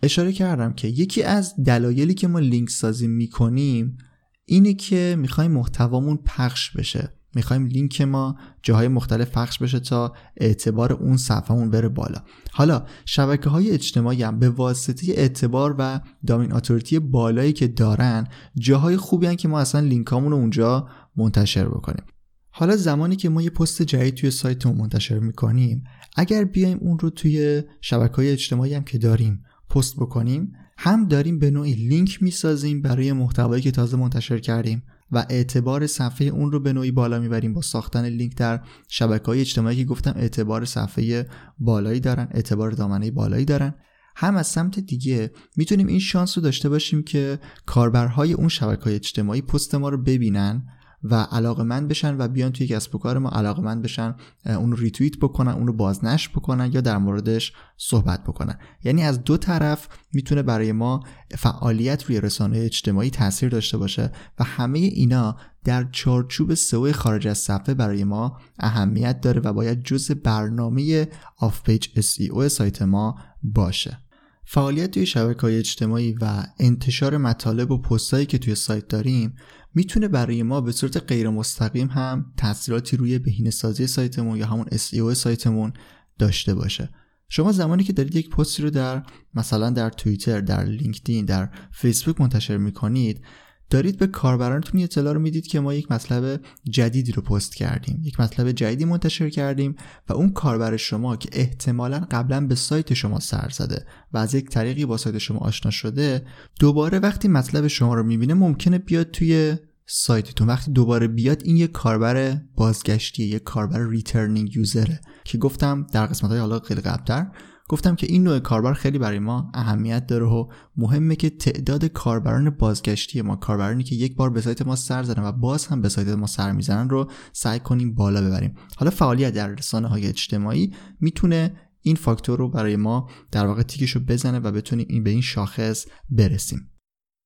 اشاره 0.04 0.32
کردم 0.32 0.74
که 0.74 0.88
یکی 0.88 1.24
از 1.24 1.54
دلایلی 1.66 2.14
که 2.14 2.28
ما 2.28 2.40
لینک 2.40 2.70
سازی 2.70 3.08
می‌کنیم 3.08 3.98
اینه 4.46 4.74
که 4.74 5.16
می‌خوایم 5.20 5.52
محتوامون 5.52 6.20
پخش 6.26 6.72
بشه. 6.72 7.14
می‌خوایم 7.36 7.65
لینک 7.65 8.01
ما 8.01 8.38
جاهای 8.63 8.88
مختلف 8.88 9.32
پخش 9.32 9.60
بشه 9.60 9.80
تا 9.80 10.13
اعتبار 10.38 10.94
اون 10.94 11.18
صفحهمون 11.18 11.70
بره 11.70 11.89
بالا. 11.89 12.24
حالا 12.51 12.86
شبکه 13.06 13.50
های 13.50 13.72
اجتماعی 13.72 14.24
هم 14.24 14.39
به 14.39 14.50
واسطه 14.50 15.13
اعتبار 15.13 15.75
و 15.80 16.00
دامین 16.27 16.54
اتوریتی 16.54 17.00
بالایی 17.00 17.54
که 17.54 17.68
دارن 17.68 18.27
جاهای 18.60 18.98
خوبی 18.98 19.27
هن 19.27 19.36
که 19.36 19.48
ما 19.48 19.60
اصلا 19.60 19.82
لینکامون 19.82 20.32
رو 20.32 20.38
اونجا 20.38 20.88
منتشر 21.15 21.68
بکنیم. 21.68 22.06
حالا 22.50 22.75
زمانی 22.75 23.15
که 23.15 23.30
ما 23.30 23.42
یه 23.42 23.50
پست 23.50 23.82
جدید 23.82 24.15
توی 24.15 24.32
سایتمون 24.32 24.77
منتشر 24.77 25.20
می‌کنیم 25.20 25.84
اگر 26.15 26.44
بیایم 26.44 26.77
اون 26.82 27.00
رو 27.00 27.10
توی 27.10 27.63
شبکه 27.82 28.15
های 28.15 28.32
اجتماعی 28.32 28.74
هم 28.74 28.84
که 28.84 28.98
داریم 28.98 29.44
پست 29.70 29.96
بکنیم 29.96 30.51
هم 30.77 31.08
داریم 31.08 31.39
به 31.39 31.51
نوعی 31.51 31.74
لینک 31.74 32.24
می‌سازیم 32.24 32.82
برای 32.82 33.13
محتوایی 33.13 33.62
که 33.62 33.72
تازه 33.72 33.98
منتشر 33.98 34.39
کردیم. 34.39 34.84
و 35.12 35.26
اعتبار 35.30 35.88
صفحه 35.88 36.28
اون 36.28 36.52
رو 36.52 36.60
به 36.60 36.74
نوعی 36.74 36.92
بالا 36.92 37.20
می‌بریم. 37.20 37.54
با 37.54 37.62
ساختن 37.62 38.06
لینک 38.06 38.36
در 38.36 38.62
شبکه 38.88 39.26
های 39.26 39.42
اجتماعی 39.42 39.78
که 39.78 39.86
گفتم 39.86 40.14
اعتبار 40.16 40.66
صفحه 40.66 41.28
بالایی 41.60 42.00
دارن 42.00 42.28
اعتبار 42.32 42.72
دامنه 42.72 43.12
بالایی 43.12 43.46
دارن. 43.46 43.76
هم 44.16 44.36
از 44.36 44.48
سمت 44.48 44.80
دیگه 44.80 45.32
می‌تونیم 45.56 45.88
این 45.88 46.00
شانس 46.00 46.38
رو 46.38 46.44
داشته 46.44 46.70
باشیم 46.70 47.04
که 47.04 47.40
کاربرهای 47.66 48.34
اون 48.34 48.48
شبکه 48.48 48.84
های 48.84 48.96
اجتماعی 48.96 49.42
پست 49.42 49.76
ما 49.76 49.90
رو 49.90 49.98
ببینن 49.98 50.68
و 51.12 51.16
علاقه‌مند 51.15 51.88
بشن 51.88 52.18
و 52.18 52.28
بیان 52.28 52.52
توی 52.52 52.68
کسب 52.68 52.96
و 52.96 52.98
کار 52.98 53.18
ما 53.18 53.30
علاقه‌مند 53.30 53.82
بشن 53.82 54.16
اون 54.46 54.72
رو 54.72 54.78
ریتویت 54.78 55.18
بکنن 55.18 55.52
اون 55.52 55.68
رو 55.68 55.74
بازنشر 55.74 56.30
بکنن 56.36 56.72
یا 56.74 56.82
در 56.82 56.98
موردش 56.98 57.54
صحبت 57.78 58.24
بکنن. 58.24 58.58
یعنی 58.84 59.04
از 59.04 59.24
دو 59.24 59.38
طرف 59.38 59.88
می‌تونه 60.14 60.42
برای 60.42 60.72
ما 60.72 61.04
فعالیت 61.38 62.04
روی 62.04 62.22
رسانه 62.22 62.58
اجتماعی 62.58 63.10
تاثیر 63.10 63.50
داشته 63.50 63.78
باشه 63.78 64.12
و 64.40 64.44
همه 64.44 64.80
اینا 64.80 65.38
در 65.64 65.88
چارچوب 65.92 66.54
سئو 66.54 66.92
خارج 66.92 67.28
از 67.28 67.38
صفحه 67.38 67.74
برای 67.74 68.04
ما 68.04 68.38
اهمیت 68.60 69.22
داره 69.22 69.42
و 69.42 69.54
باید 69.54 69.84
جز 69.84 70.12
برنامه 70.12 71.08
off-page 71.38 71.88
SEO 72.00 72.48
سایت 72.48 72.82
ما 72.82 73.16
باشه. 73.44 74.00
فعالیت 74.48 74.92
توی 74.92 75.06
شبکه 75.06 75.42
های 75.42 75.58
اجتماعی 75.58 76.16
و 76.22 76.44
انتشار 76.60 77.18
مطالب 77.18 77.72
و 77.72 77.78
پستایی 77.78 78.26
که 78.26 78.38
توی 78.38 78.56
سایت 78.56 78.88
داریم 78.88 79.36
می‌تونه 79.75 80.08
برای 80.08 80.44
ما 80.44 80.62
به 80.62 80.72
صورت 80.72 80.98
غیر 80.98 81.29
مستقیم 81.29 81.88
هم 81.88 82.34
تاثیراتی 82.38 82.98
روی 82.98 83.20
بهینه 83.20 83.50
سازی 83.50 83.88
سایتمون 83.88 84.38
یا 84.38 84.46
همون 84.46 84.65
SEO 84.65 85.13
سایتمون 85.13 85.74
داشته 86.20 86.53
باشه. 86.53 86.89
شما 87.29 87.51
زمانی 87.51 87.84
که 87.84 87.94
دارید 87.94 88.15
یک 88.15 88.29
پستی 88.29 88.63
رو 88.63 88.70
در 88.70 89.03
مثلا 89.34 89.70
در 89.70 89.89
توییتر 89.89 90.41
در 90.41 90.63
لینکدین 90.63 91.25
در 91.25 91.50
فیسبوک 91.72 92.22
منتشر 92.22 92.58
می‌کنید 92.58 93.22
دارید 93.69 93.98
به 93.98 94.07
کاربرانتون 94.07 94.81
اطلاع 94.81 95.13
رو 95.13 95.19
می‌دید 95.19 95.48
که 95.48 95.60
ما 95.60 95.74
یک 95.74 95.91
مطلب 95.91 96.41
جدیدی 96.69 97.12
رو 97.12 97.22
پست 97.22 97.55
کردیم. 97.55 98.01
یک 98.03 98.19
مطلب 98.19 98.51
جدیدی 98.51 98.86
منتشر 98.86 99.29
کردیم 99.29 99.75
و 100.10 100.13
اون 100.13 100.29
کاربر 100.29 100.77
شما 100.77 101.15
که 101.15 101.29
احتمالا 101.31 102.07
قبلا 102.12 102.48
به 102.48 102.55
سایت 102.55 102.93
شما 102.93 103.19
سر 103.19 103.50
زده 103.53 103.86
و 104.13 104.17
از 104.17 104.36
یک 104.36 104.50
طریقی 104.50 104.86
با 104.86 104.98
سایت 104.98 105.17
شما 105.17 105.39
آشنا 105.39 105.72
شده 105.72 106.25
دوباره 106.60 107.00
وقتی 107.00 107.27
مطلب 107.27 107.67
شما 107.67 107.93
رو 107.93 108.03
می‌بینه 108.03 108.34
ممکنه 108.34 108.77
بیاد 108.77 109.12
توی 109.12 109.55
سایتتون. 109.86 110.48
وقتی 110.48 110.72
دوباره 110.72 111.07
بیاد 111.07 111.41
این 111.45 111.57
یک 111.57 111.72
کاربر 111.72 112.41
بازگشتیه 112.55 113.27
یک 113.27 113.43
کاربر 113.43 113.89
returning 113.89 114.56
user 114.56 114.92
ه 114.92 115.01
که 115.24 115.38
گفتم 115.38 115.88
در 115.93 116.05
قسمت 116.05 116.31
های 116.31 116.39
حالا 116.39 116.60
خیلی 116.60 116.81
قبلتر 116.81 117.27
گفتم 117.69 117.95
که 117.95 118.07
این 118.10 118.24
نوع 118.24 118.39
کاربر 118.39 118.74
خیلی 118.74 118.98
برای 118.98 119.19
ما 119.19 119.51
اهمیت 119.53 120.07
داره 120.07 120.25
و 120.25 120.48
مهمه 120.77 121.15
که 121.15 121.29
تعداد 121.29 121.86
کاربران 121.86 122.50
بازگشتی 122.50 123.22
ما 123.22 123.36
کاربرانی 123.36 123.84
که 123.84 123.95
یک 123.95 124.15
بار 124.15 124.29
به 124.29 124.41
سایت 124.41 124.62
ما 124.62 124.75
سر 124.75 125.03
زدن 125.03 125.24
و 125.24 125.31
باز 125.31 125.67
هم 125.67 125.81
به 125.81 125.89
سایت 125.89 126.07
ما 126.07 126.27
سر 126.27 126.51
می‌زنن 126.51 126.89
رو 126.89 127.12
سعی 127.34 127.60
کنیم 127.60 127.95
بالا 127.95 128.22
ببریم. 128.22 128.55
حالا 128.77 128.91
فعالیت 128.91 129.34
در 129.34 129.48
رسانه 129.48 129.88
های 129.88 130.07
اجتماعی 130.07 130.74
می‌تونه 131.00 131.53
این 131.81 131.95
فاکتور 131.95 132.39
رو 132.39 132.50
برای 132.50 132.75
ما 132.75 133.10
در 133.31 133.45
واقع 133.45 133.62
تیکش 133.62 133.91
رو 133.91 134.01
بزنه 134.01 134.39
و 134.39 134.51
بتونیم 134.51 134.86
این 134.89 135.03
به 135.03 135.10
این 135.10 135.22
شاخص 135.22 135.86
برسیم. 136.10 136.69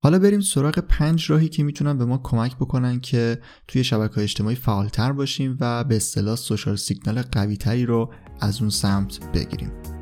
حالا 0.03 0.19
بریم 0.19 0.41
سراغ 0.41 0.79
پنج 0.79 1.31
راهی 1.31 1.49
که 1.49 1.63
می‌تونن 1.63 1.97
به 1.97 2.05
ما 2.05 2.17
کمک 2.17 2.55
بکنن 2.55 2.99
که 2.99 3.41
توی 3.67 3.83
شبکه 3.83 4.21
اجتماعی 4.21 4.55
فعالتر 4.55 5.11
باشیم 5.11 5.57
و 5.59 5.83
به 5.83 5.95
اصطلاح 5.95 6.35
سوشال 6.35 6.75
سیگنال 6.75 7.21
قوی 7.21 7.57
تری 7.57 7.85
رو 7.85 8.13
از 8.41 8.61
اون 8.61 8.69
سمت 8.69 9.31
بگیریم. 9.31 9.98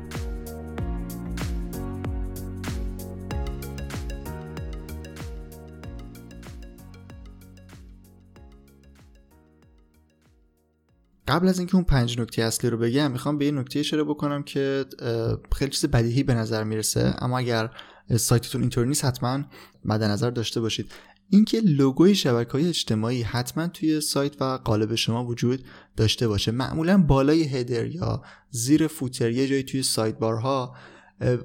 قبل 11.28 11.48
از 11.48 11.58
اینکه 11.58 11.74
اون 11.74 11.84
پنج 11.84 12.20
نکته 12.20 12.42
اصلی 12.42 12.70
رو 12.70 12.78
بگم 12.78 13.10
می‌خوام 13.10 13.38
به 13.38 13.44
یه 13.44 13.50
نکته 13.50 13.78
اشاره 13.80 14.04
بکنم 14.04 14.42
که 14.42 14.84
خیلی 15.56 15.70
چیز 15.70 15.90
بدیهی 15.90 16.22
به 16.22 16.34
نظر 16.34 16.64
می‌رسه. 16.64 17.14
اما 17.18 17.38
اگر 17.38 17.70
سایتتون 18.16 18.60
اینطوری 18.60 18.88
نیست 18.88 19.04
حتما 19.04 19.44
مد 19.84 20.02
نظر 20.02 20.30
داشته 20.30 20.60
باشید. 20.60 20.92
اینکه 21.30 21.60
لوگوی 21.60 22.14
شبکه 22.14 22.52
های 22.52 22.68
اجتماعی 22.68 23.22
حتما 23.22 23.66
توی 23.66 24.00
سایت 24.00 24.42
و 24.42 24.44
قالب 24.44 24.94
شما 24.94 25.24
وجود 25.24 25.64
داشته 25.96 26.28
باشه. 26.28 26.52
معمولا 26.52 26.98
بالای 26.98 27.44
header 27.44 27.86
یا 27.86 28.22
زیر 28.50 28.86
footer 28.86 29.30
یه 29.30 29.46
جایی 29.46 29.62
توی 29.62 29.82
سایت 29.82 30.18
بارها 30.18 30.76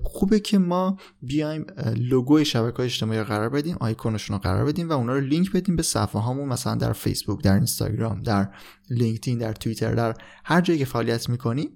خوبه 0.03 0.39
که 0.39 0.57
ما 0.57 0.97
بیایم 1.21 1.65
لوگوی 1.95 2.45
شبکه 2.45 2.77
های 2.77 2.85
اجتماعی 2.85 3.19
رو 3.19 3.25
قرار 3.25 3.49
بدیم 3.49 3.77
آیکونشون 3.79 4.35
رو 4.35 4.41
قرار 4.41 4.65
بدیم 4.65 4.89
و 4.89 4.93
اونا 4.93 5.13
رو 5.13 5.19
لینک 5.19 5.51
بدیم 5.51 5.75
به 5.75 5.83
صفحه 5.83 6.21
هامون 6.21 6.49
مثلا 6.49 6.75
در 6.75 6.93
فیسبوک 6.93 7.43
در 7.43 7.53
اینستاگرام 7.53 8.21
در 8.21 8.49
لینکدین 8.89 9.37
در 9.37 9.53
توییتر 9.53 9.95
در 9.95 10.13
هر 10.45 10.61
جایی 10.61 10.79
که 10.79 10.85
فعالیت 10.85 11.29
می‌کنیم 11.29 11.69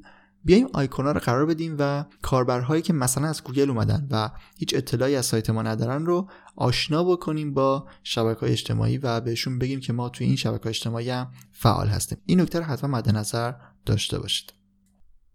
بیایم 0.48 0.68
آیکونا 0.74 1.12
رو 1.12 1.20
قرار 1.20 1.46
بدیم 1.46 1.76
و 1.80 2.06
کاربرهایی 2.22 2.82
که 2.82 2.94
مثلا 2.94 3.28
از 3.28 3.44
گوگل 3.44 3.70
اومدن 3.70 4.08
و 4.12 4.30
هیچ 4.58 4.74
اطلاعی 4.76 5.16
از 5.16 5.26
سایت 5.26 5.50
ما 5.50 5.62
ندارن 5.62 6.06
رو 6.06 6.30
آشنا 6.56 7.04
بکنیم 7.04 7.54
با 7.54 7.88
شبکه 8.04 8.40
های 8.40 8.52
اجتماعی 8.52 8.98
و 8.98 9.22
بهشون 9.22 9.60
بگیم 9.60 9.80
که 9.80 9.94
ما 9.94 10.10
توی 10.10 10.28
این 10.28 10.36
شبکه 10.36 10.70
اجتماعی 10.70 11.10
هم 11.10 11.32
فعال 11.52 11.88
هستیم. 11.88 12.18
این 12.26 12.42
نکته 12.42 12.60
رو 12.60 12.66
حتما 12.66 12.98
مد 12.98 13.16
نظر 13.16 13.54
داشته 13.86 14.20
باشید. 14.20 14.57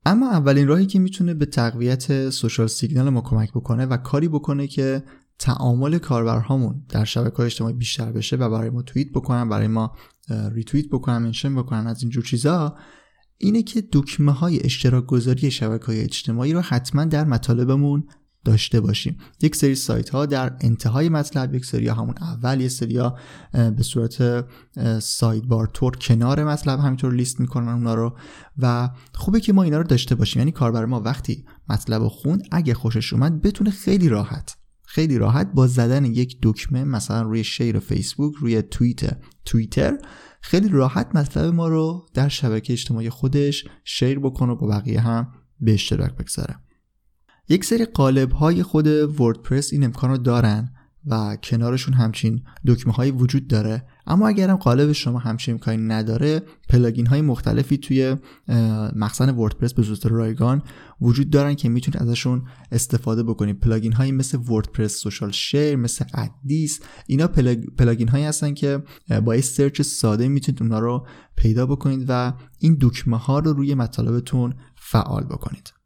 اما 0.05 0.31
اولین 0.31 0.69
راهی 0.69 0.87
که 0.87 0.99
می‌تونه 0.99 1.35
به 1.35 1.47
تقویت 1.47 2.31
سوشال 2.31 2.67
سیگنال 2.67 3.09
ما 3.09 3.21
کمک 3.21 3.51
بکنه 3.51 3.87
و 3.87 3.97
کاری 3.97 4.29
بکنه 4.29 4.67
که 4.67 5.03
تعامل 5.39 5.99
کاربرهامون 5.99 6.83
در 6.89 7.05
شبکه 7.05 7.41
اجتماعی 7.41 7.75
بیشتر 7.75 8.13
بشه 8.13 8.37
و 8.37 8.51
برای 8.51 8.71
ما 8.71 8.83
توییت 8.83 9.09
بکنن 9.11 9.49
برای 9.49 9.69
ما 9.69 9.93
ریتوییت 10.29 10.87
بکنن 10.89 11.19
منشن 11.19 11.55
بکنن 11.55 11.87
از 11.87 12.03
اینجور 12.03 12.25
چیزا 12.25 12.77
اینه 13.39 13.63
که 13.63 13.85
دکمه 13.93 14.33
های 14.33 14.61
اشتراک 14.65 15.07
گذاری 15.07 15.51
شبکه 15.51 15.87
های 15.87 16.01
اجتماعی 16.01 16.53
رو 16.53 16.61
حتما 16.61 17.05
در 17.05 17.25
مطالبمون 17.25 18.05
داشته 18.45 18.81
باشیم. 18.81 19.17
یک 19.43 19.57
سری 19.57 19.75
سایت 19.75 20.11
ها 20.11 20.27
در 20.27 20.57
انتهای 20.61 21.09
مطلب 21.09 21.55
یک 21.55 21.65
سری 21.65 21.89
همون 21.89 22.15
اول 22.21 22.61
یک 22.61 22.71
سری 22.71 22.97
ها 22.97 23.19
به 23.53 23.83
صورت 23.83 24.45
سایت 24.99 25.45
بار 25.45 25.67
تور 25.67 25.97
کنار 25.97 26.45
مطلب 26.45 26.81
همینطور 26.81 27.15
لیست 27.15 27.41
می‌کنن 27.41 27.69
اونا 27.69 27.95
رو. 27.95 28.17
و 28.59 28.91
خوبه 29.15 29.41
که 29.41 29.53
ما 29.53 29.63
اینا 29.63 29.79
رو 29.79 29.85
داشته 29.85 30.15
باشیم. 30.15 30.41
یعنی 30.41 30.53
کاربر 30.53 30.85
ما 30.85 31.01
وقتی 31.01 31.45
مطلب 31.69 32.09
خون 32.09 32.43
اگه 32.51 32.75
خوشش 32.75 33.13
اومد 33.13 33.43
بتونه 33.43 33.71
خیلی 33.71 34.09
راحت 34.09 34.57
خیلی 34.87 35.19
راحت 35.19 35.53
با 35.55 35.67
زدن 35.67 36.05
یک 36.05 36.39
دکمه 36.43 36.85
مثلا 36.85 37.23
روی 37.23 37.45
شیر 37.45 37.79
فیسبوک 37.79 38.35
روی 38.35 38.63
توییتر 38.63 39.17
توییتر 39.45 39.99
خیلی 40.41 40.69
راحت 40.69 41.15
مطلب 41.15 41.55
ما 41.55 41.69
رو 41.69 42.07
در 42.15 42.29
شبکه 42.29 42.73
اجتماعی 42.73 43.11
خودش 43.11 43.65
شیر 43.85 44.19
بکنه 44.19 44.53
و 44.53 44.57
با 44.57 44.67
بقیه 44.67 45.01
هم 45.01 45.33
به 45.61 45.75
اشتراک 45.75 46.15
بگذاره. 46.17 46.57
یک 47.49 47.65
سری 47.65 47.85
قالب 47.85 48.33
های 48.33 48.63
خود 48.63 48.87
وردپرس 49.21 49.73
این 49.73 49.85
امکان 49.85 50.11
رو 50.11 50.19
دارن 50.19 50.73
و 51.07 51.37
کنارشون 51.37 51.95
همچین 51.95 52.43
دکمه 52.67 52.93
های 52.93 53.11
وجود 53.11 53.49
داره. 53.49 53.87
اما 54.07 54.29
اگرم 54.29 54.57
قالب 54.57 54.93
شما 54.93 55.19
همچین 55.19 55.55
امکانی 55.55 55.83
نداره 55.83 56.43
plugin 56.69 57.07
های 57.07 57.21
مختلفی 57.21 57.79
توی 57.79 58.17
مخزن 58.97 59.31
وردپرس 59.31 59.75
به 59.75 59.83
صورت 59.83 60.07
رایگان 60.07 60.63
وجود 61.01 61.31
دارن 61.31 61.55
که 61.55 61.69
می‌تونید 61.69 62.03
ازشون 62.03 62.45
استفاده 62.73 63.23
بکنید. 63.23 63.61
plugin 63.61 63.93
هایی 63.93 64.13
مثل 64.13 64.39
وردپرس 64.39 64.97
Social 64.97 65.31
Share 65.31 65.77
مثل 65.77 66.05
AddThis 66.15 66.81
اینا 67.07 67.27
plugin 67.79 68.09
هایی 68.09 68.25
هستن 68.25 68.55
که 68.55 68.83
با 69.25 69.35
یه 69.35 69.41
search 69.41 69.83
ساده 69.83 70.29
می‌تونید 70.29 70.63
اونا 70.63 70.79
رو 70.79 71.07
پیدا 71.37 71.67
بکنید 71.67 72.05
و 72.09 72.33
این 72.59 72.79
دکمه 72.81 73.19
ها 73.19 73.39
رو 73.39 73.53
روی 73.53 73.75
مطالبتون 73.75 74.55
فعال 74.77 75.25
بکنید. 75.25 75.82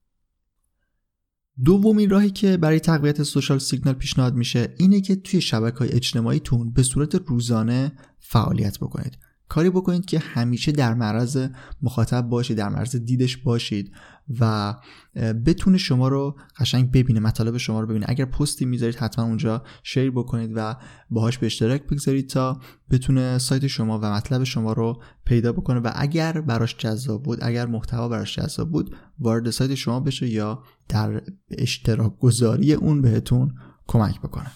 دومین 1.64 2.10
راهی 2.10 2.30
که 2.30 2.56
برای 2.56 2.80
تقویت 2.80 3.22
سوشال 3.22 3.58
سیگنال 3.58 3.94
پیشنهاد 3.94 4.34
میشه 4.34 4.74
اینه 4.78 5.00
که 5.00 5.16
توی 5.16 5.40
شبکه 5.40 5.78
های 5.78 5.92
اجتماعیتون 5.92 6.72
به 6.72 6.82
صورت 6.82 7.14
روزانه 7.14 7.92
فعالیت 8.18 8.78
بکنید. 8.78 9.18
کاری 9.48 9.70
بکنید 9.70 10.04
که 10.04 10.18
همیشه 10.18 10.72
در 10.72 10.94
معرض 10.94 11.48
مخاطب 11.82 12.20
باشید 12.20 12.56
در 12.56 12.68
معرض 12.68 12.96
دیدش 12.96 13.36
باشید 13.36 13.92
و 14.40 14.74
بتونه 15.46 15.78
شما 15.78 16.08
رو 16.08 16.36
قشنگ 16.58 16.90
ببینه 16.90 17.20
مطالب 17.20 17.56
شما 17.56 17.80
رو 17.80 17.86
ببینه. 17.86 18.06
اگر 18.08 18.24
پستی 18.24 18.64
می‌ذارید 18.64 18.96
حتما 18.96 19.24
اونجا 19.24 19.62
شیر 19.82 20.10
بکنید 20.10 20.52
و 20.54 20.76
باهاش 21.10 21.38
به 21.38 21.46
اشتراک 21.46 21.82
بگذارید 21.82 22.28
تا 22.28 22.60
بتونه 22.90 23.38
سایت 23.38 23.66
شما 23.66 23.98
و 23.98 24.12
مطلب 24.12 24.44
شما 24.44 24.72
رو 24.72 25.02
پیدا 25.24 25.52
بکنه 25.52 25.80
و 25.80 25.90
اگر 25.94 26.40
براش 26.40 26.76
جذاب 26.76 27.22
بود 27.22 27.38
اگر 27.42 27.66
محتوا 27.66 28.08
براش 28.08 28.38
جذاب 28.38 28.70
بود 28.70 28.96
وارد 29.18 29.50
سایت 29.50 29.74
شما 29.74 30.00
بشه 30.00 30.28
یا 30.28 30.62
در 30.88 31.22
اشتراک 31.50 32.18
گذاری 32.18 32.72
اون 32.72 33.02
بهتون 33.02 33.54
کمک 33.86 34.20
بکنه. 34.20 34.50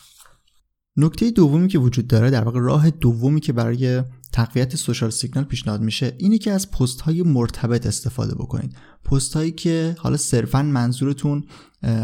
نکته 0.96 1.30
دومی 1.30 1.68
که 1.68 1.78
وجود 1.78 2.06
داره 2.06 2.30
در 2.30 2.44
واقع 2.44 2.60
راه 2.60 2.90
دومی 2.90 3.40
که 3.40 3.52
برای 3.52 4.02
تقویت 4.32 4.76
سوشال 4.76 5.10
سیگنال 5.10 5.44
پیشنهاد 5.44 5.80
میشه 5.80 6.14
اینی 6.18 6.38
که 6.38 6.52
از 6.52 6.70
پست 6.70 7.00
های 7.00 7.22
مرتبط 7.22 7.86
استفاده 7.86 8.34
بکنید. 8.34 8.76
پست 9.04 9.34
هایی 9.34 9.50
که 9.50 9.96
حالا 9.98 10.16
صرفا 10.16 10.62
منظورتون 10.62 11.44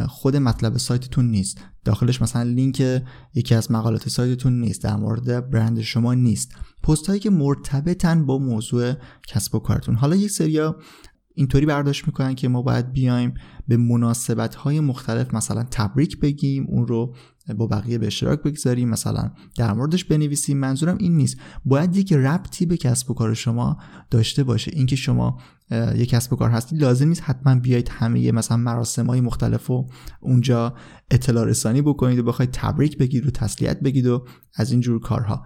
خود 0.08 0.36
مطلب 0.36 0.76
سایتتون 0.76 1.30
نیست. 1.30 1.58
داخلش 1.84 2.22
مثلا 2.22 2.42
لینک 2.42 3.02
یکی 3.34 3.54
از 3.54 3.70
مقالات 3.70 4.08
سایتتون 4.08 4.60
نیست 4.60 4.82
در 4.82 4.96
مورد 4.96 5.50
برند 5.50 5.80
شما 5.80 6.14
نیست. 6.14 6.52
پست 6.82 7.06
هایی 7.06 7.20
که 7.20 7.30
مرتبطن 7.30 8.26
با 8.26 8.38
موضوع 8.38 8.92
کسب 9.28 9.54
و 9.54 9.58
کارتون. 9.58 9.94
حالا 9.94 10.16
یک 10.16 10.30
سریا 10.30 10.76
اینطوری 11.34 11.66
برداشت 11.66 12.06
می‌کنن 12.06 12.34
که 12.34 12.48
ما 12.48 12.62
باید 12.62 12.92
بیایم 12.92 13.34
به 13.68 13.76
مناسبت 13.76 14.54
های 14.54 14.80
مختلف 14.80 15.34
مثلا 15.34 15.66
تبریک 15.70 16.20
بگیم 16.20 16.66
اون 16.68 16.86
رو 16.86 17.14
با 17.54 17.66
بقیه 17.66 17.98
به 17.98 18.06
اشتراک 18.06 18.42
بگذاریم. 18.42 18.88
مثلا 18.88 19.30
در 19.56 19.72
موردش 19.72 20.04
بنویسیم. 20.04 20.58
منظورم 20.58 20.96
این 21.00 21.16
نیست. 21.16 21.36
باید 21.64 21.96
یک 21.96 22.12
ربطی 22.12 22.66
به 22.66 22.76
کسب 22.76 23.10
و 23.10 23.14
کار 23.14 23.34
شما 23.34 23.78
داشته 24.10 24.44
باشه. 24.44 24.70
اینکه 24.74 24.96
شما 24.96 25.38
یک 25.70 26.08
کسب 26.08 26.32
و 26.32 26.36
کار 26.36 26.50
هستی 26.50 26.76
لازم 26.76 27.08
نیست 27.08 27.22
حتما 27.22 27.54
بیایید 27.54 27.88
همه 27.88 28.32
مثلا 28.32 28.56
مراسم 28.56 29.06
های 29.06 29.20
مختلف 29.20 29.70
و 29.70 29.86
اونجا 30.20 30.74
اطلاع 31.10 31.44
رسانی 31.44 31.82
بکنید 31.82 32.18
و 32.18 32.22
بخواید 32.22 32.50
تبریک 32.50 32.98
بگید 32.98 33.26
و 33.26 33.30
تسلیت 33.30 33.80
بگید 33.80 34.06
و 34.06 34.24
از 34.54 34.72
این 34.72 34.80
جور 34.80 35.00
کارها. 35.00 35.44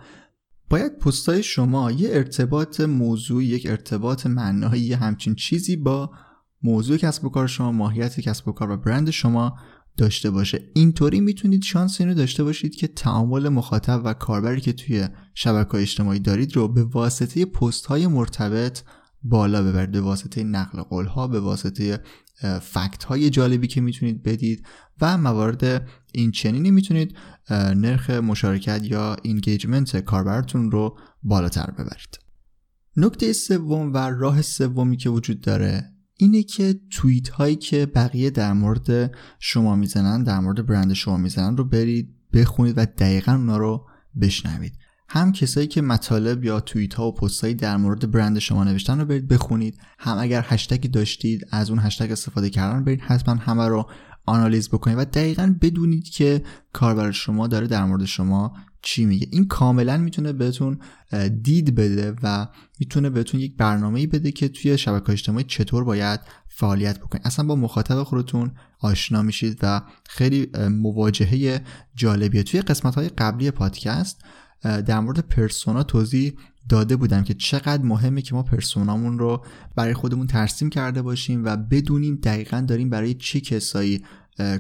باید 0.71 0.99
پستای 0.99 1.43
شما 1.43 1.91
یه 1.91 2.09
ارتباط 2.13 2.81
موضوعی 2.81 3.47
یک 3.47 3.67
ارتباط 3.71 4.27
معنایی 4.27 4.93
همچین 4.93 5.35
چیزی 5.35 5.77
با 5.77 6.11
موضوع 6.63 6.97
کسب 6.97 7.25
و 7.25 7.29
کار 7.29 7.47
شما 7.47 7.73
ماهیت 7.73 8.21
کسب 8.21 8.49
و 8.49 8.53
کار 8.53 8.71
و 8.71 8.77
برند 8.77 9.11
شما 9.11 9.57
داشته 10.01 10.31
باشه. 10.31 10.71
اینطوری 10.75 11.21
می‌تونید 11.21 11.63
شانس 11.63 12.01
اینو 12.01 12.15
داشته 12.15 12.45
باشید 12.45 12.75
که 12.75 12.87
تعامل 12.87 13.49
مخاطب 13.49 14.03
و 14.05 14.15
کاربری 14.15 14.61
که 14.61 14.73
توی 14.73 15.09
شبکه 15.35 15.75
اجتماعی 15.75 16.19
دارید 16.19 16.57
رو 16.57 16.69
به 16.69 16.85
واسطه 16.85 17.45
پست 17.45 17.87
های 17.87 18.07
مرتبط 18.07 18.83
بالا 19.23 19.63
ببرید 19.63 19.91
به 19.91 20.01
واسطه 20.01 20.45
نقل 20.45 20.83
قول 20.83 21.07
ها 21.07 21.29
به 21.29 21.41
واسطه 21.41 22.01
fact 22.63 23.05
های 23.05 23.31
جالبی 23.31 23.67
که 23.67 23.81
می‌تونید 23.81 24.23
بدید 24.23 24.67
و 25.01 25.19
موارد 25.19 25.89
این 26.13 26.31
چنینی 26.31 26.71
می‌تونید 26.71 27.17
نرخ 27.51 28.11
مشارکت 28.11 28.81
یا 28.85 29.17
engagement 29.23 29.97
کاربرتون 29.97 30.71
رو 30.71 30.99
بالاتر 31.23 31.71
ببرید. 31.71 32.19
نکته 32.97 33.33
سوم 33.33 33.93
و 33.93 34.11
راه 34.11 34.43
سومی 34.43 34.97
که 34.97 35.11
وجود 35.11 35.41
داره 35.41 35.93
اینه 36.21 36.43
که 36.43 36.81
توییت 36.91 37.29
هایی 37.29 37.57
که 37.57 37.87
بقیه 37.87 38.31
در 38.31 38.53
مورد 38.53 39.15
شما 39.39 39.77
می‌زنن 39.77 40.23
در 40.23 40.41
مورد 40.41 40.67
برند 40.67 40.93
شما 40.93 41.17
می‌زنن 41.17 41.57
رو 41.57 41.65
برید 41.65 42.15
بخونید 42.33 42.79
و 42.79 42.87
دقیقا 42.87 43.33
اونا 43.33 43.57
رو 43.57 43.87
بشنوید. 44.21 44.73
هم 45.09 45.33
کسایی 45.33 45.67
که 45.67 45.83
مطالب 45.83 46.45
یا 46.45 46.61
توییت 46.61 46.95
ها 46.95 47.09
و 47.09 47.15
پست 47.15 47.47
در 47.47 47.77
مورد 47.77 48.11
برند 48.11 48.39
شما 48.39 48.65
نوشتن 48.65 48.99
رو 48.99 49.05
برید 49.05 49.29
بخونید. 49.29 49.79
هم 49.99 50.19
اگر 50.19 50.45
هشتگی 50.49 50.89
داشتید 50.89 51.47
از 51.51 51.71
اون 51.71 51.79
هشتگ 51.79 52.13
استفاده 52.13 52.51
کردن 52.51 52.85
برید 52.85 53.01
حتما 53.01 53.35
همه 53.35 53.69
رو 53.69 53.87
آنالیز 54.27 54.69
بکنید 54.69 54.99
و 54.99 55.05
دقیقا 55.05 55.55
بدونید 55.61 56.09
که 56.09 56.43
کاربر 56.73 57.11
شما 57.11 57.47
داره 57.47 57.67
در 57.67 57.85
مورد 57.85 58.05
شما 58.05 58.53
چی 58.83 59.05
میگه. 59.05 59.27
این 59.31 59.47
کاملا 59.49 59.97
می‌تونه 59.97 60.33
بهتون 60.33 60.79
دید 61.43 61.75
بده 61.75 62.15
و 62.23 62.49
می‌تونه 62.81 63.11
بهتون 63.11 63.41
یک 63.41 63.57
برنامه‌ای 63.57 64.07
بده 64.07 64.33
که 64.33 64.49
توی 64.49 64.79
شبکه 64.79 65.11
اجتماعی 65.11 65.45
چطور 65.45 65.85
باید 65.85 66.21
فعالیت 66.49 66.99
بکنید. 66.99 67.27
اصلا 67.27 67.47
با 67.47 67.57
مخاطب 67.57 68.03
خودتون 68.03 68.53
آشنا 68.81 69.23
میشید 69.23 69.59
و 69.63 69.83
خیلی 70.09 70.49
مواجهه 70.69 71.65
جالبیه. 71.95 72.43
توی 72.43 72.61
قسمت 72.61 72.95
های 72.95 73.09
قبلی 73.09 73.51
پادکست 73.51 74.21
در 74.63 75.01
مورد 75.01 75.19
پرسونا 75.19 75.83
توضیح 75.83 76.33
داده 76.69 76.97
بودم 76.97 77.25
که 77.25 77.35
چقدر 77.35 77.83
مهمه 77.83 78.23
که 78.23 78.35
ما 78.35 78.43
پرسونامون 78.43 79.19
رو 79.19 79.45
برای 79.77 79.95
خودمون 79.95 80.27
ترسیم 80.27 80.71
کرده 80.71 81.03
باشیم 81.03 81.45
و 81.45 81.57
بدونیم 81.57 82.19
دقیقا 82.23 82.65
داریم 82.69 82.91
برای 82.91 83.15
چه 83.15 83.41
کسایی 83.41 84.03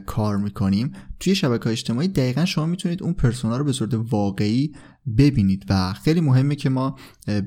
کار 0.06 0.36
می‌کنیم. 0.36 0.92
توی 1.20 1.34
شبکه 1.34 1.70
اجتماعی 1.70 2.08
دقیقا 2.08 2.44
شما 2.44 2.66
می‌تونید 2.66 3.02
اون 3.02 3.12
پرسونا 3.12 3.56
رو 3.56 3.64
به 3.64 3.72
صورت 3.72 3.94
واقعی 3.94 4.72
ببینید 5.18 5.64
و 5.68 5.92
خیلی 5.92 6.20
مهمه 6.20 6.54
که 6.56 6.70
ما 6.70 6.96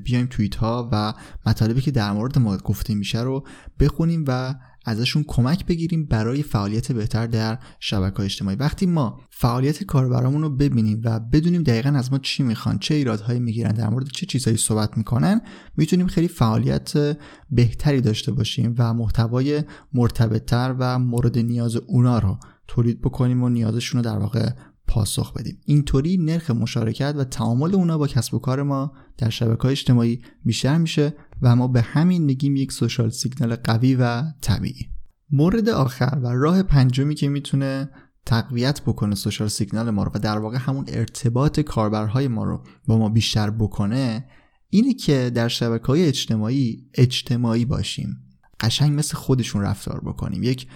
بیایم 0.04 0.26
توییت 0.26 0.54
ها 0.54 0.88
و 0.92 1.14
مطالبی 1.46 1.80
که 1.80 1.90
در 1.90 2.12
مورد 2.12 2.38
ما 2.38 2.56
گفته 2.56 2.94
میشه 2.94 3.20
رو 3.22 3.46
بخونیم 3.80 4.24
و 4.28 4.54
ازشون 4.84 5.24
کمک 5.28 5.66
بگیریم 5.66 6.04
برای 6.06 6.42
فعالیت 6.42 6.92
بهتر 6.92 7.26
در 7.26 7.58
شبکه 7.80 8.20
اجتماعی. 8.20 8.56
وقتی 8.56 8.86
ما 8.86 9.20
فعالیت 9.30 9.84
کاربرامون 9.84 10.42
رو 10.42 10.50
ببینیم 10.50 11.00
و 11.04 11.20
بدونیم 11.20 11.62
دقیقا 11.62 11.90
از 11.90 12.12
ما 12.12 12.18
چی 12.18 12.42
می‌خوان 12.42 12.78
چه 12.78 12.94
ایرادهایی 12.94 13.40
می‌گیرن 13.40 13.72
در 13.72 13.88
مورد 13.88 14.08
چه 14.08 14.26
چیزهایی 14.26 14.56
صحبت 14.56 14.96
می‌کنن 14.96 15.40
می‌تونیم 15.76 16.06
خیلی 16.06 16.28
فعالیت 16.28 17.16
بهتری 17.50 18.00
داشته 18.00 18.32
باشیم 18.32 18.74
و 18.78 18.94
محتوای 18.94 19.62
مرتبطتر 19.92 20.74
و 20.78 20.98
مورد 20.98 21.38
نیاز 21.38 21.76
اونا 21.76 22.18
رو 22.18 22.38
تولید 22.68 23.00
بکنیم 23.00 23.42
و 23.42 23.48
نیازشون 23.48 24.04
رو 24.04 24.10
در 24.10 24.18
واقع 24.18 24.50
پاسخ 24.86 25.32
بدیم. 25.32 25.58
اینطوری 25.64 26.16
نرخ 26.16 26.50
مشارکت 26.50 27.14
و 27.16 27.24
تعامل 27.24 27.74
اونا 27.74 27.98
با 27.98 28.06
کسب 28.06 28.34
و 28.34 28.38
کار 28.38 28.62
ما 28.62 28.92
در 29.18 29.30
شبکه 29.30 29.66
اجتماعی 29.66 30.22
بیشتر 30.44 30.78
میشه 30.78 31.14
و 31.42 31.56
ما 31.56 31.68
به 31.68 31.82
همین 31.82 32.22
میگیم 32.22 32.56
یک 32.56 32.72
سوشال 32.72 33.10
سیگنال 33.10 33.56
قوی 33.56 33.94
و 33.94 34.22
طبیعی. 34.40 34.86
مورد 35.30 35.68
آخر 35.68 36.18
و 36.22 36.28
راه 36.28 36.62
پنجمی 36.62 37.14
که 37.14 37.28
می‌تونه 37.28 37.90
تقویت 38.26 38.80
بکنه 38.80 39.14
سوشال 39.14 39.48
سیگنال 39.48 39.90
ما 39.90 40.02
رو 40.02 40.10
و 40.14 40.18
در 40.18 40.38
واقع 40.38 40.58
همون 40.58 40.84
ارتباط 40.88 41.60
کاربرهای 41.60 42.28
ما 42.28 42.44
رو 42.44 42.62
با 42.86 42.98
ما 42.98 43.08
بیشتر 43.08 43.50
بکنه 43.50 44.24
اینه 44.70 44.94
که 44.94 45.30
در 45.34 45.48
شبکه 45.48 45.86
های 45.86 46.06
اجتماعی 46.06 46.86
اجتماعی 46.94 47.64
باشیم. 47.64 48.16
قشنگ 48.60 48.98
مثل 48.98 49.16
خودشون 49.16 49.62
رفتار 49.62 50.00
بکنیم. 50.00 50.42
یک 50.42 50.66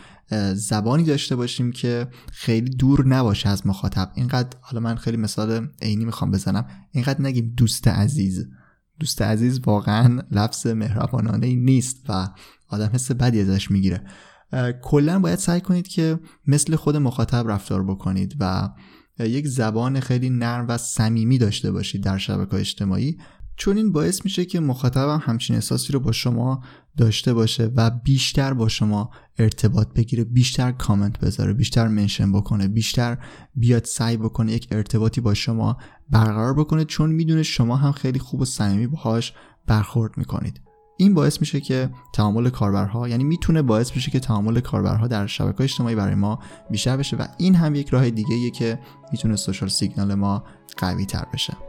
زبانی 0.55 1.05
داشته 1.05 1.37
باشیم 1.37 1.73
که 1.73 2.09
خیلی 2.33 2.71
دور 2.71 3.07
نباشه 3.07 3.49
از 3.49 3.67
مخاطب. 3.67 4.12
اینقدر 4.14 4.59
حالا 4.61 4.81
من 4.81 4.97
خیلی 4.97 5.17
مثال 5.17 5.69
عینی 5.83 6.05
می‌خوام 6.05 6.31
بزنم. 6.31 6.67
اینقدر 6.93 7.23
نگیم 7.23 7.55
دوست 7.57 7.88
عزیز. 7.88 8.49
دوست 9.01 9.23
عزیز 9.23 9.61
واقعا 9.67 10.23
لفظ 10.31 10.67
مهربانانه 10.67 11.55
نیست 11.55 11.97
و 12.09 12.29
آدم 12.69 12.91
حس 12.93 13.11
بدی 13.11 13.41
ازش 13.41 13.71
می‌گیره. 13.71 14.03
کلا 14.83 15.19
باید 15.19 15.38
سعی 15.38 15.61
کنید 15.61 15.88
که 15.88 16.21
مثل 16.47 16.77
خود 16.77 16.97
مخاطب 16.97 17.51
رفتار 17.51 17.85
بکنید 17.85 18.37
و 18.41 18.71
یک 19.19 19.49
زبان 19.49 20.01
خیلی 20.01 20.31
نرم 20.31 20.67
و 20.69 20.79
صمیمی 20.79 21.38
داشته 21.38 21.73
باشید 21.73 22.03
در 22.03 22.19
شبکه 22.19 22.55
اجتماعی. 22.55 23.19
چون 23.57 23.77
این 23.77 23.93
باعث 23.93 24.25
میشه 24.25 24.45
که 24.45 24.61
مخاطبم 24.61 25.23
همچین 25.23 25.57
احساسی 25.57 25.93
رو 25.93 26.01
با 26.01 26.12
شما 26.12 26.62
داشته 26.99 27.35
باشه 27.35 27.71
و 27.77 27.91
بیشتر 27.91 28.55
با 28.55 28.69
شما 28.69 29.11
ارتباط 29.39 29.89
بگیره 29.93 30.25
بیشتر 30.25 30.73
کامنت 30.73 31.21
بذاره 31.21 31.53
بیشتر 31.53 31.89
منشن 31.89 32.33
بکنه 32.33 32.69
بیشتر 32.69 33.19
بیاد 33.55 33.85
سعی 33.85 34.17
بکنه 34.17 34.53
یک 34.53 34.69
ارتباطی 34.71 35.21
با 35.21 35.35
شما 35.35 35.77
برقرار 36.11 36.55
بکنه 36.55 36.85
چون 36.85 37.11
می‌دونه 37.11 37.43
شما 37.43 37.77
هم 37.77 37.93
خیلی 37.93 38.19
خوب 38.19 38.41
و 38.41 38.45
صمیمی 38.45 38.87
باهاش 38.87 39.33
برخورد 39.67 40.19
می‌کنید. 40.19 40.61
این 40.97 41.15
باعث 41.15 41.41
میشه 41.41 41.61
که 41.61 41.91
تعامل 42.15 42.51
کاربرها 42.51 43.09
یعنی 43.09 43.25
می‌تونه 43.25 43.63
باعث 43.63 43.91
بشه 43.91 44.11
که 44.11 44.21
تعامل 44.21 44.61
کاربرها 44.61 45.07
در 45.07 45.27
شبکه 45.27 45.63
اجتماعی 45.63 45.95
برای 45.95 46.15
ما 46.15 46.39
بیشتر 46.71 46.97
بشه 46.97 47.17
و 47.17 47.27
این 47.39 47.55
هم 47.55 47.75
یک 47.75 47.89
راه 47.89 48.11
دیگه 48.11 48.51
که 48.51 48.79
می‌تونه 49.13 49.37
سوشال 49.37 49.69
سیگنال 49.69 50.15
ما 50.15 50.45
قوی 50.77 51.07
تر 51.07 51.27
بشه. 51.33 51.68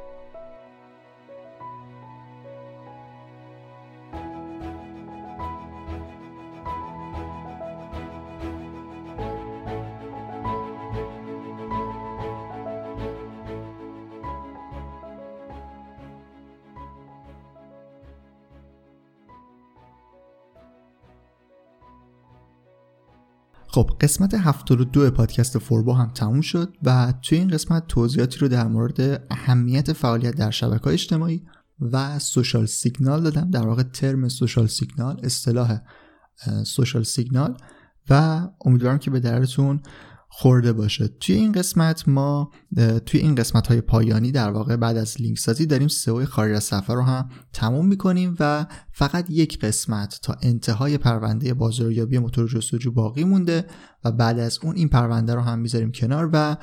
خب 23.71 23.91
قسمت 24.01 24.34
72 24.34 25.12
پادکست 25.12 25.58
فوربو 25.58 25.93
هم 25.93 26.12
تموم 26.13 26.41
شد 26.41 26.73
و 26.84 27.13
توی 27.21 27.38
این 27.38 27.47
قسمت 27.47 27.88
توضیحاتی 27.88 28.39
رو 28.39 28.47
در 28.47 28.67
مورد 28.67 29.27
اهمیت 29.29 29.93
فعالیت 29.93 30.36
در 30.36 30.51
شبکه 30.51 30.88
اجتماعی 30.88 31.43
و 31.82 32.19
social 32.19 32.65
signal 32.65 33.24
دادم. 33.23 33.51
در 33.51 33.67
واقع 33.67 33.84
term 33.84 34.28
social 34.28 34.67
signal 34.67 35.19
اصطلاح 35.23 35.79
social 36.63 37.04
signal. 37.04 37.58
و 38.10 38.47
امیدوارم 38.65 38.97
که 38.97 39.12
به 39.12 39.19
درتون 39.19 39.82
خورده 40.32 40.74
باشه. 40.74 41.08
توی 41.08 41.36
این 41.36 41.52
قسمت 41.52 42.08
ما 42.08 42.52
توی 43.06 43.20
این 43.20 43.36
قسمت 43.36 43.68
های 43.68 43.82
پایانی 43.82 44.32
در 44.32 44.52
واقع 44.52 44.76
بعد 44.76 44.98
از 44.98 45.22
لینک 45.22 45.39
سازی 45.39 45.65
داریم 45.65 45.88
سئو 45.88 46.26
خارج 46.26 46.56
از 46.56 46.63
صفحه 46.63 46.96
رو 46.96 47.02
هم 47.02 47.30
تموم 47.54 47.86
می‌کنیم 47.86 48.36
و 48.39 48.65
فقط 48.92 49.30
یک 49.30 49.60
قسمت 49.60 50.20
تا 50.24 50.36
انتهای 50.42 50.98
پرونده 50.98 51.54
بازاریابی 51.54 52.20
موتور 52.20 52.48
جستجو 52.48 52.92
باقی 52.92 53.24
مونده 53.24 53.65
و 54.04 54.12
بعد 54.12 54.39
از 54.39 54.60
اون 54.63 54.76
این 54.76 54.89
پرونده 54.89 55.36
رو 55.36 55.42
هم 55.42 55.60
می‌ذاریم 55.60 55.92
کنار 55.92 56.30
و 56.34 56.58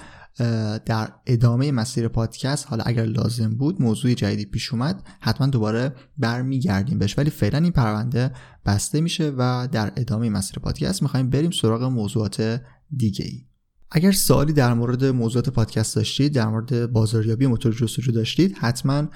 در 0.84 1.12
ادامه 1.26 1.72
مسیر 1.72 2.08
پادکست 2.08 2.66
حالا 2.68 2.84
اگر 2.86 3.04
لازم 3.04 3.50
بود 3.50 3.82
موضوع 3.82 4.14
جدیدی 4.14 4.44
پیش 4.44 4.72
اومد 4.72 5.02
حتما 5.20 5.46
دوباره 5.46 5.94
برمیگردیم 6.18 6.98
بهش. 6.98 7.18
ولی 7.18 7.30
فعلا 7.30 7.58
این 7.58 7.72
پرونده 7.72 8.32
بسته 8.66 9.00
میشه 9.00 9.32
و 9.38 9.68
در 9.72 9.92
ادامه 9.96 10.30
مسیر 10.30 10.58
پادکست 10.58 11.02
می‌خوایم 11.02 11.30
بریم 11.30 11.50
سراغ 11.50 11.82
موضوعات 11.82 12.60
دیگه 12.96 13.24
ای 13.24 13.46
اگر 13.90 14.12
سوالی 14.12 14.52
در 14.52 14.74
مورد 14.74 15.04
موضوعات 15.04 15.48
پادکست 15.48 15.96
داشتید 15.96 16.34
در 16.34 16.48
مورد 16.48 16.92
بازاریابی 16.92 17.46
موتور 17.46 17.72
جستجو 17.72 18.12
داشتید 18.12 18.56
حتما 18.58 19.08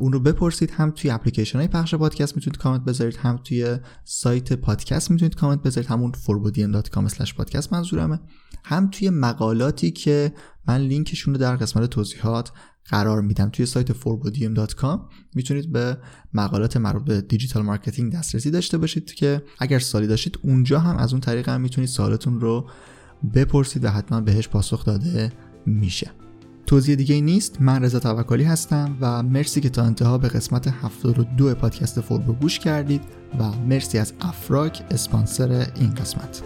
اون 0.00 0.12
رو 0.12 0.20
بپرسید. 0.20 0.70
هم 0.70 0.90
توی 0.90 1.10
اپلیکیشن 1.10 1.58
های 1.58 1.68
پخش 1.68 1.94
پادکست 1.94 2.36
می‌تونید 2.36 2.58
کامنت 2.58 2.84
بذارید 2.84 3.16
هم 3.16 3.40
توی 3.44 3.78
سایت 4.04 4.52
پادکست 4.52 5.10
می‌تونید 5.10 5.34
کامنت 5.34 5.62
بذارید 5.62 5.90
همون 5.90 6.12
forbodium.com 6.12 7.32
پادکست 7.36 7.72
منظورمه. 7.72 8.20
هم 8.64 8.90
توی 8.90 9.10
مقالاتی 9.10 9.90
که 9.90 10.32
من 10.68 10.80
لینکشون 10.80 11.34
رو 11.34 11.40
در 11.40 11.56
قسمت 11.56 11.90
توضیحات 11.90 12.52
قرار 12.84 13.20
میدم. 13.20 13.50
توی 13.50 13.66
سایت 13.66 13.92
forbodium.com 13.92 14.98
می‌تونید 15.34 15.72
به 15.72 15.98
مقالات 16.34 16.76
مربوط 16.76 17.04
به 17.04 17.20
digital 17.20 17.62
marketing 17.62 18.12
دسترسی 18.12 18.50
داشته 18.50 18.78
باشید 18.78 19.14
که 19.14 19.42
اگر 19.58 19.78
سوالی 19.78 20.06
داشتید 20.06 20.38
اونجا 20.42 20.78
هم 20.78 20.96
از 20.96 21.12
اون 21.12 21.20
طریق 21.20 21.48
هم 21.48 21.60
می‌تونید 21.60 21.90
سوالتون 21.90 22.40
رو 22.40 22.70
بپرسید 23.34 23.84
و 23.84 23.90
حتما 23.90 24.20
بهش 24.20 24.48
پاسخ 24.48 24.84
داده 24.84 25.32
میشه. 25.66 26.10
توضیح 26.66 26.94
دیگه 26.94 27.14
ای 27.14 27.20
نیست. 27.20 27.56
من 27.60 27.82
رضا 27.82 27.98
توکلی 27.98 28.44
هستم 28.44 28.96
و 29.00 29.22
مرسی 29.22 29.60
که 29.60 29.68
تا 29.68 29.82
انتها 29.82 30.18
به 30.18 30.28
قسمت 30.28 30.68
72 30.68 31.54
پادکست 31.54 32.00
فوربو 32.00 32.32
گوش 32.32 32.58
کردید 32.58 33.02
و 33.38 33.50
مرسی 33.68 33.98
از 33.98 34.12
افراک 34.20 34.82
اسپانسر 34.90 35.66
این 35.76 35.94
قسمت. 35.94 36.42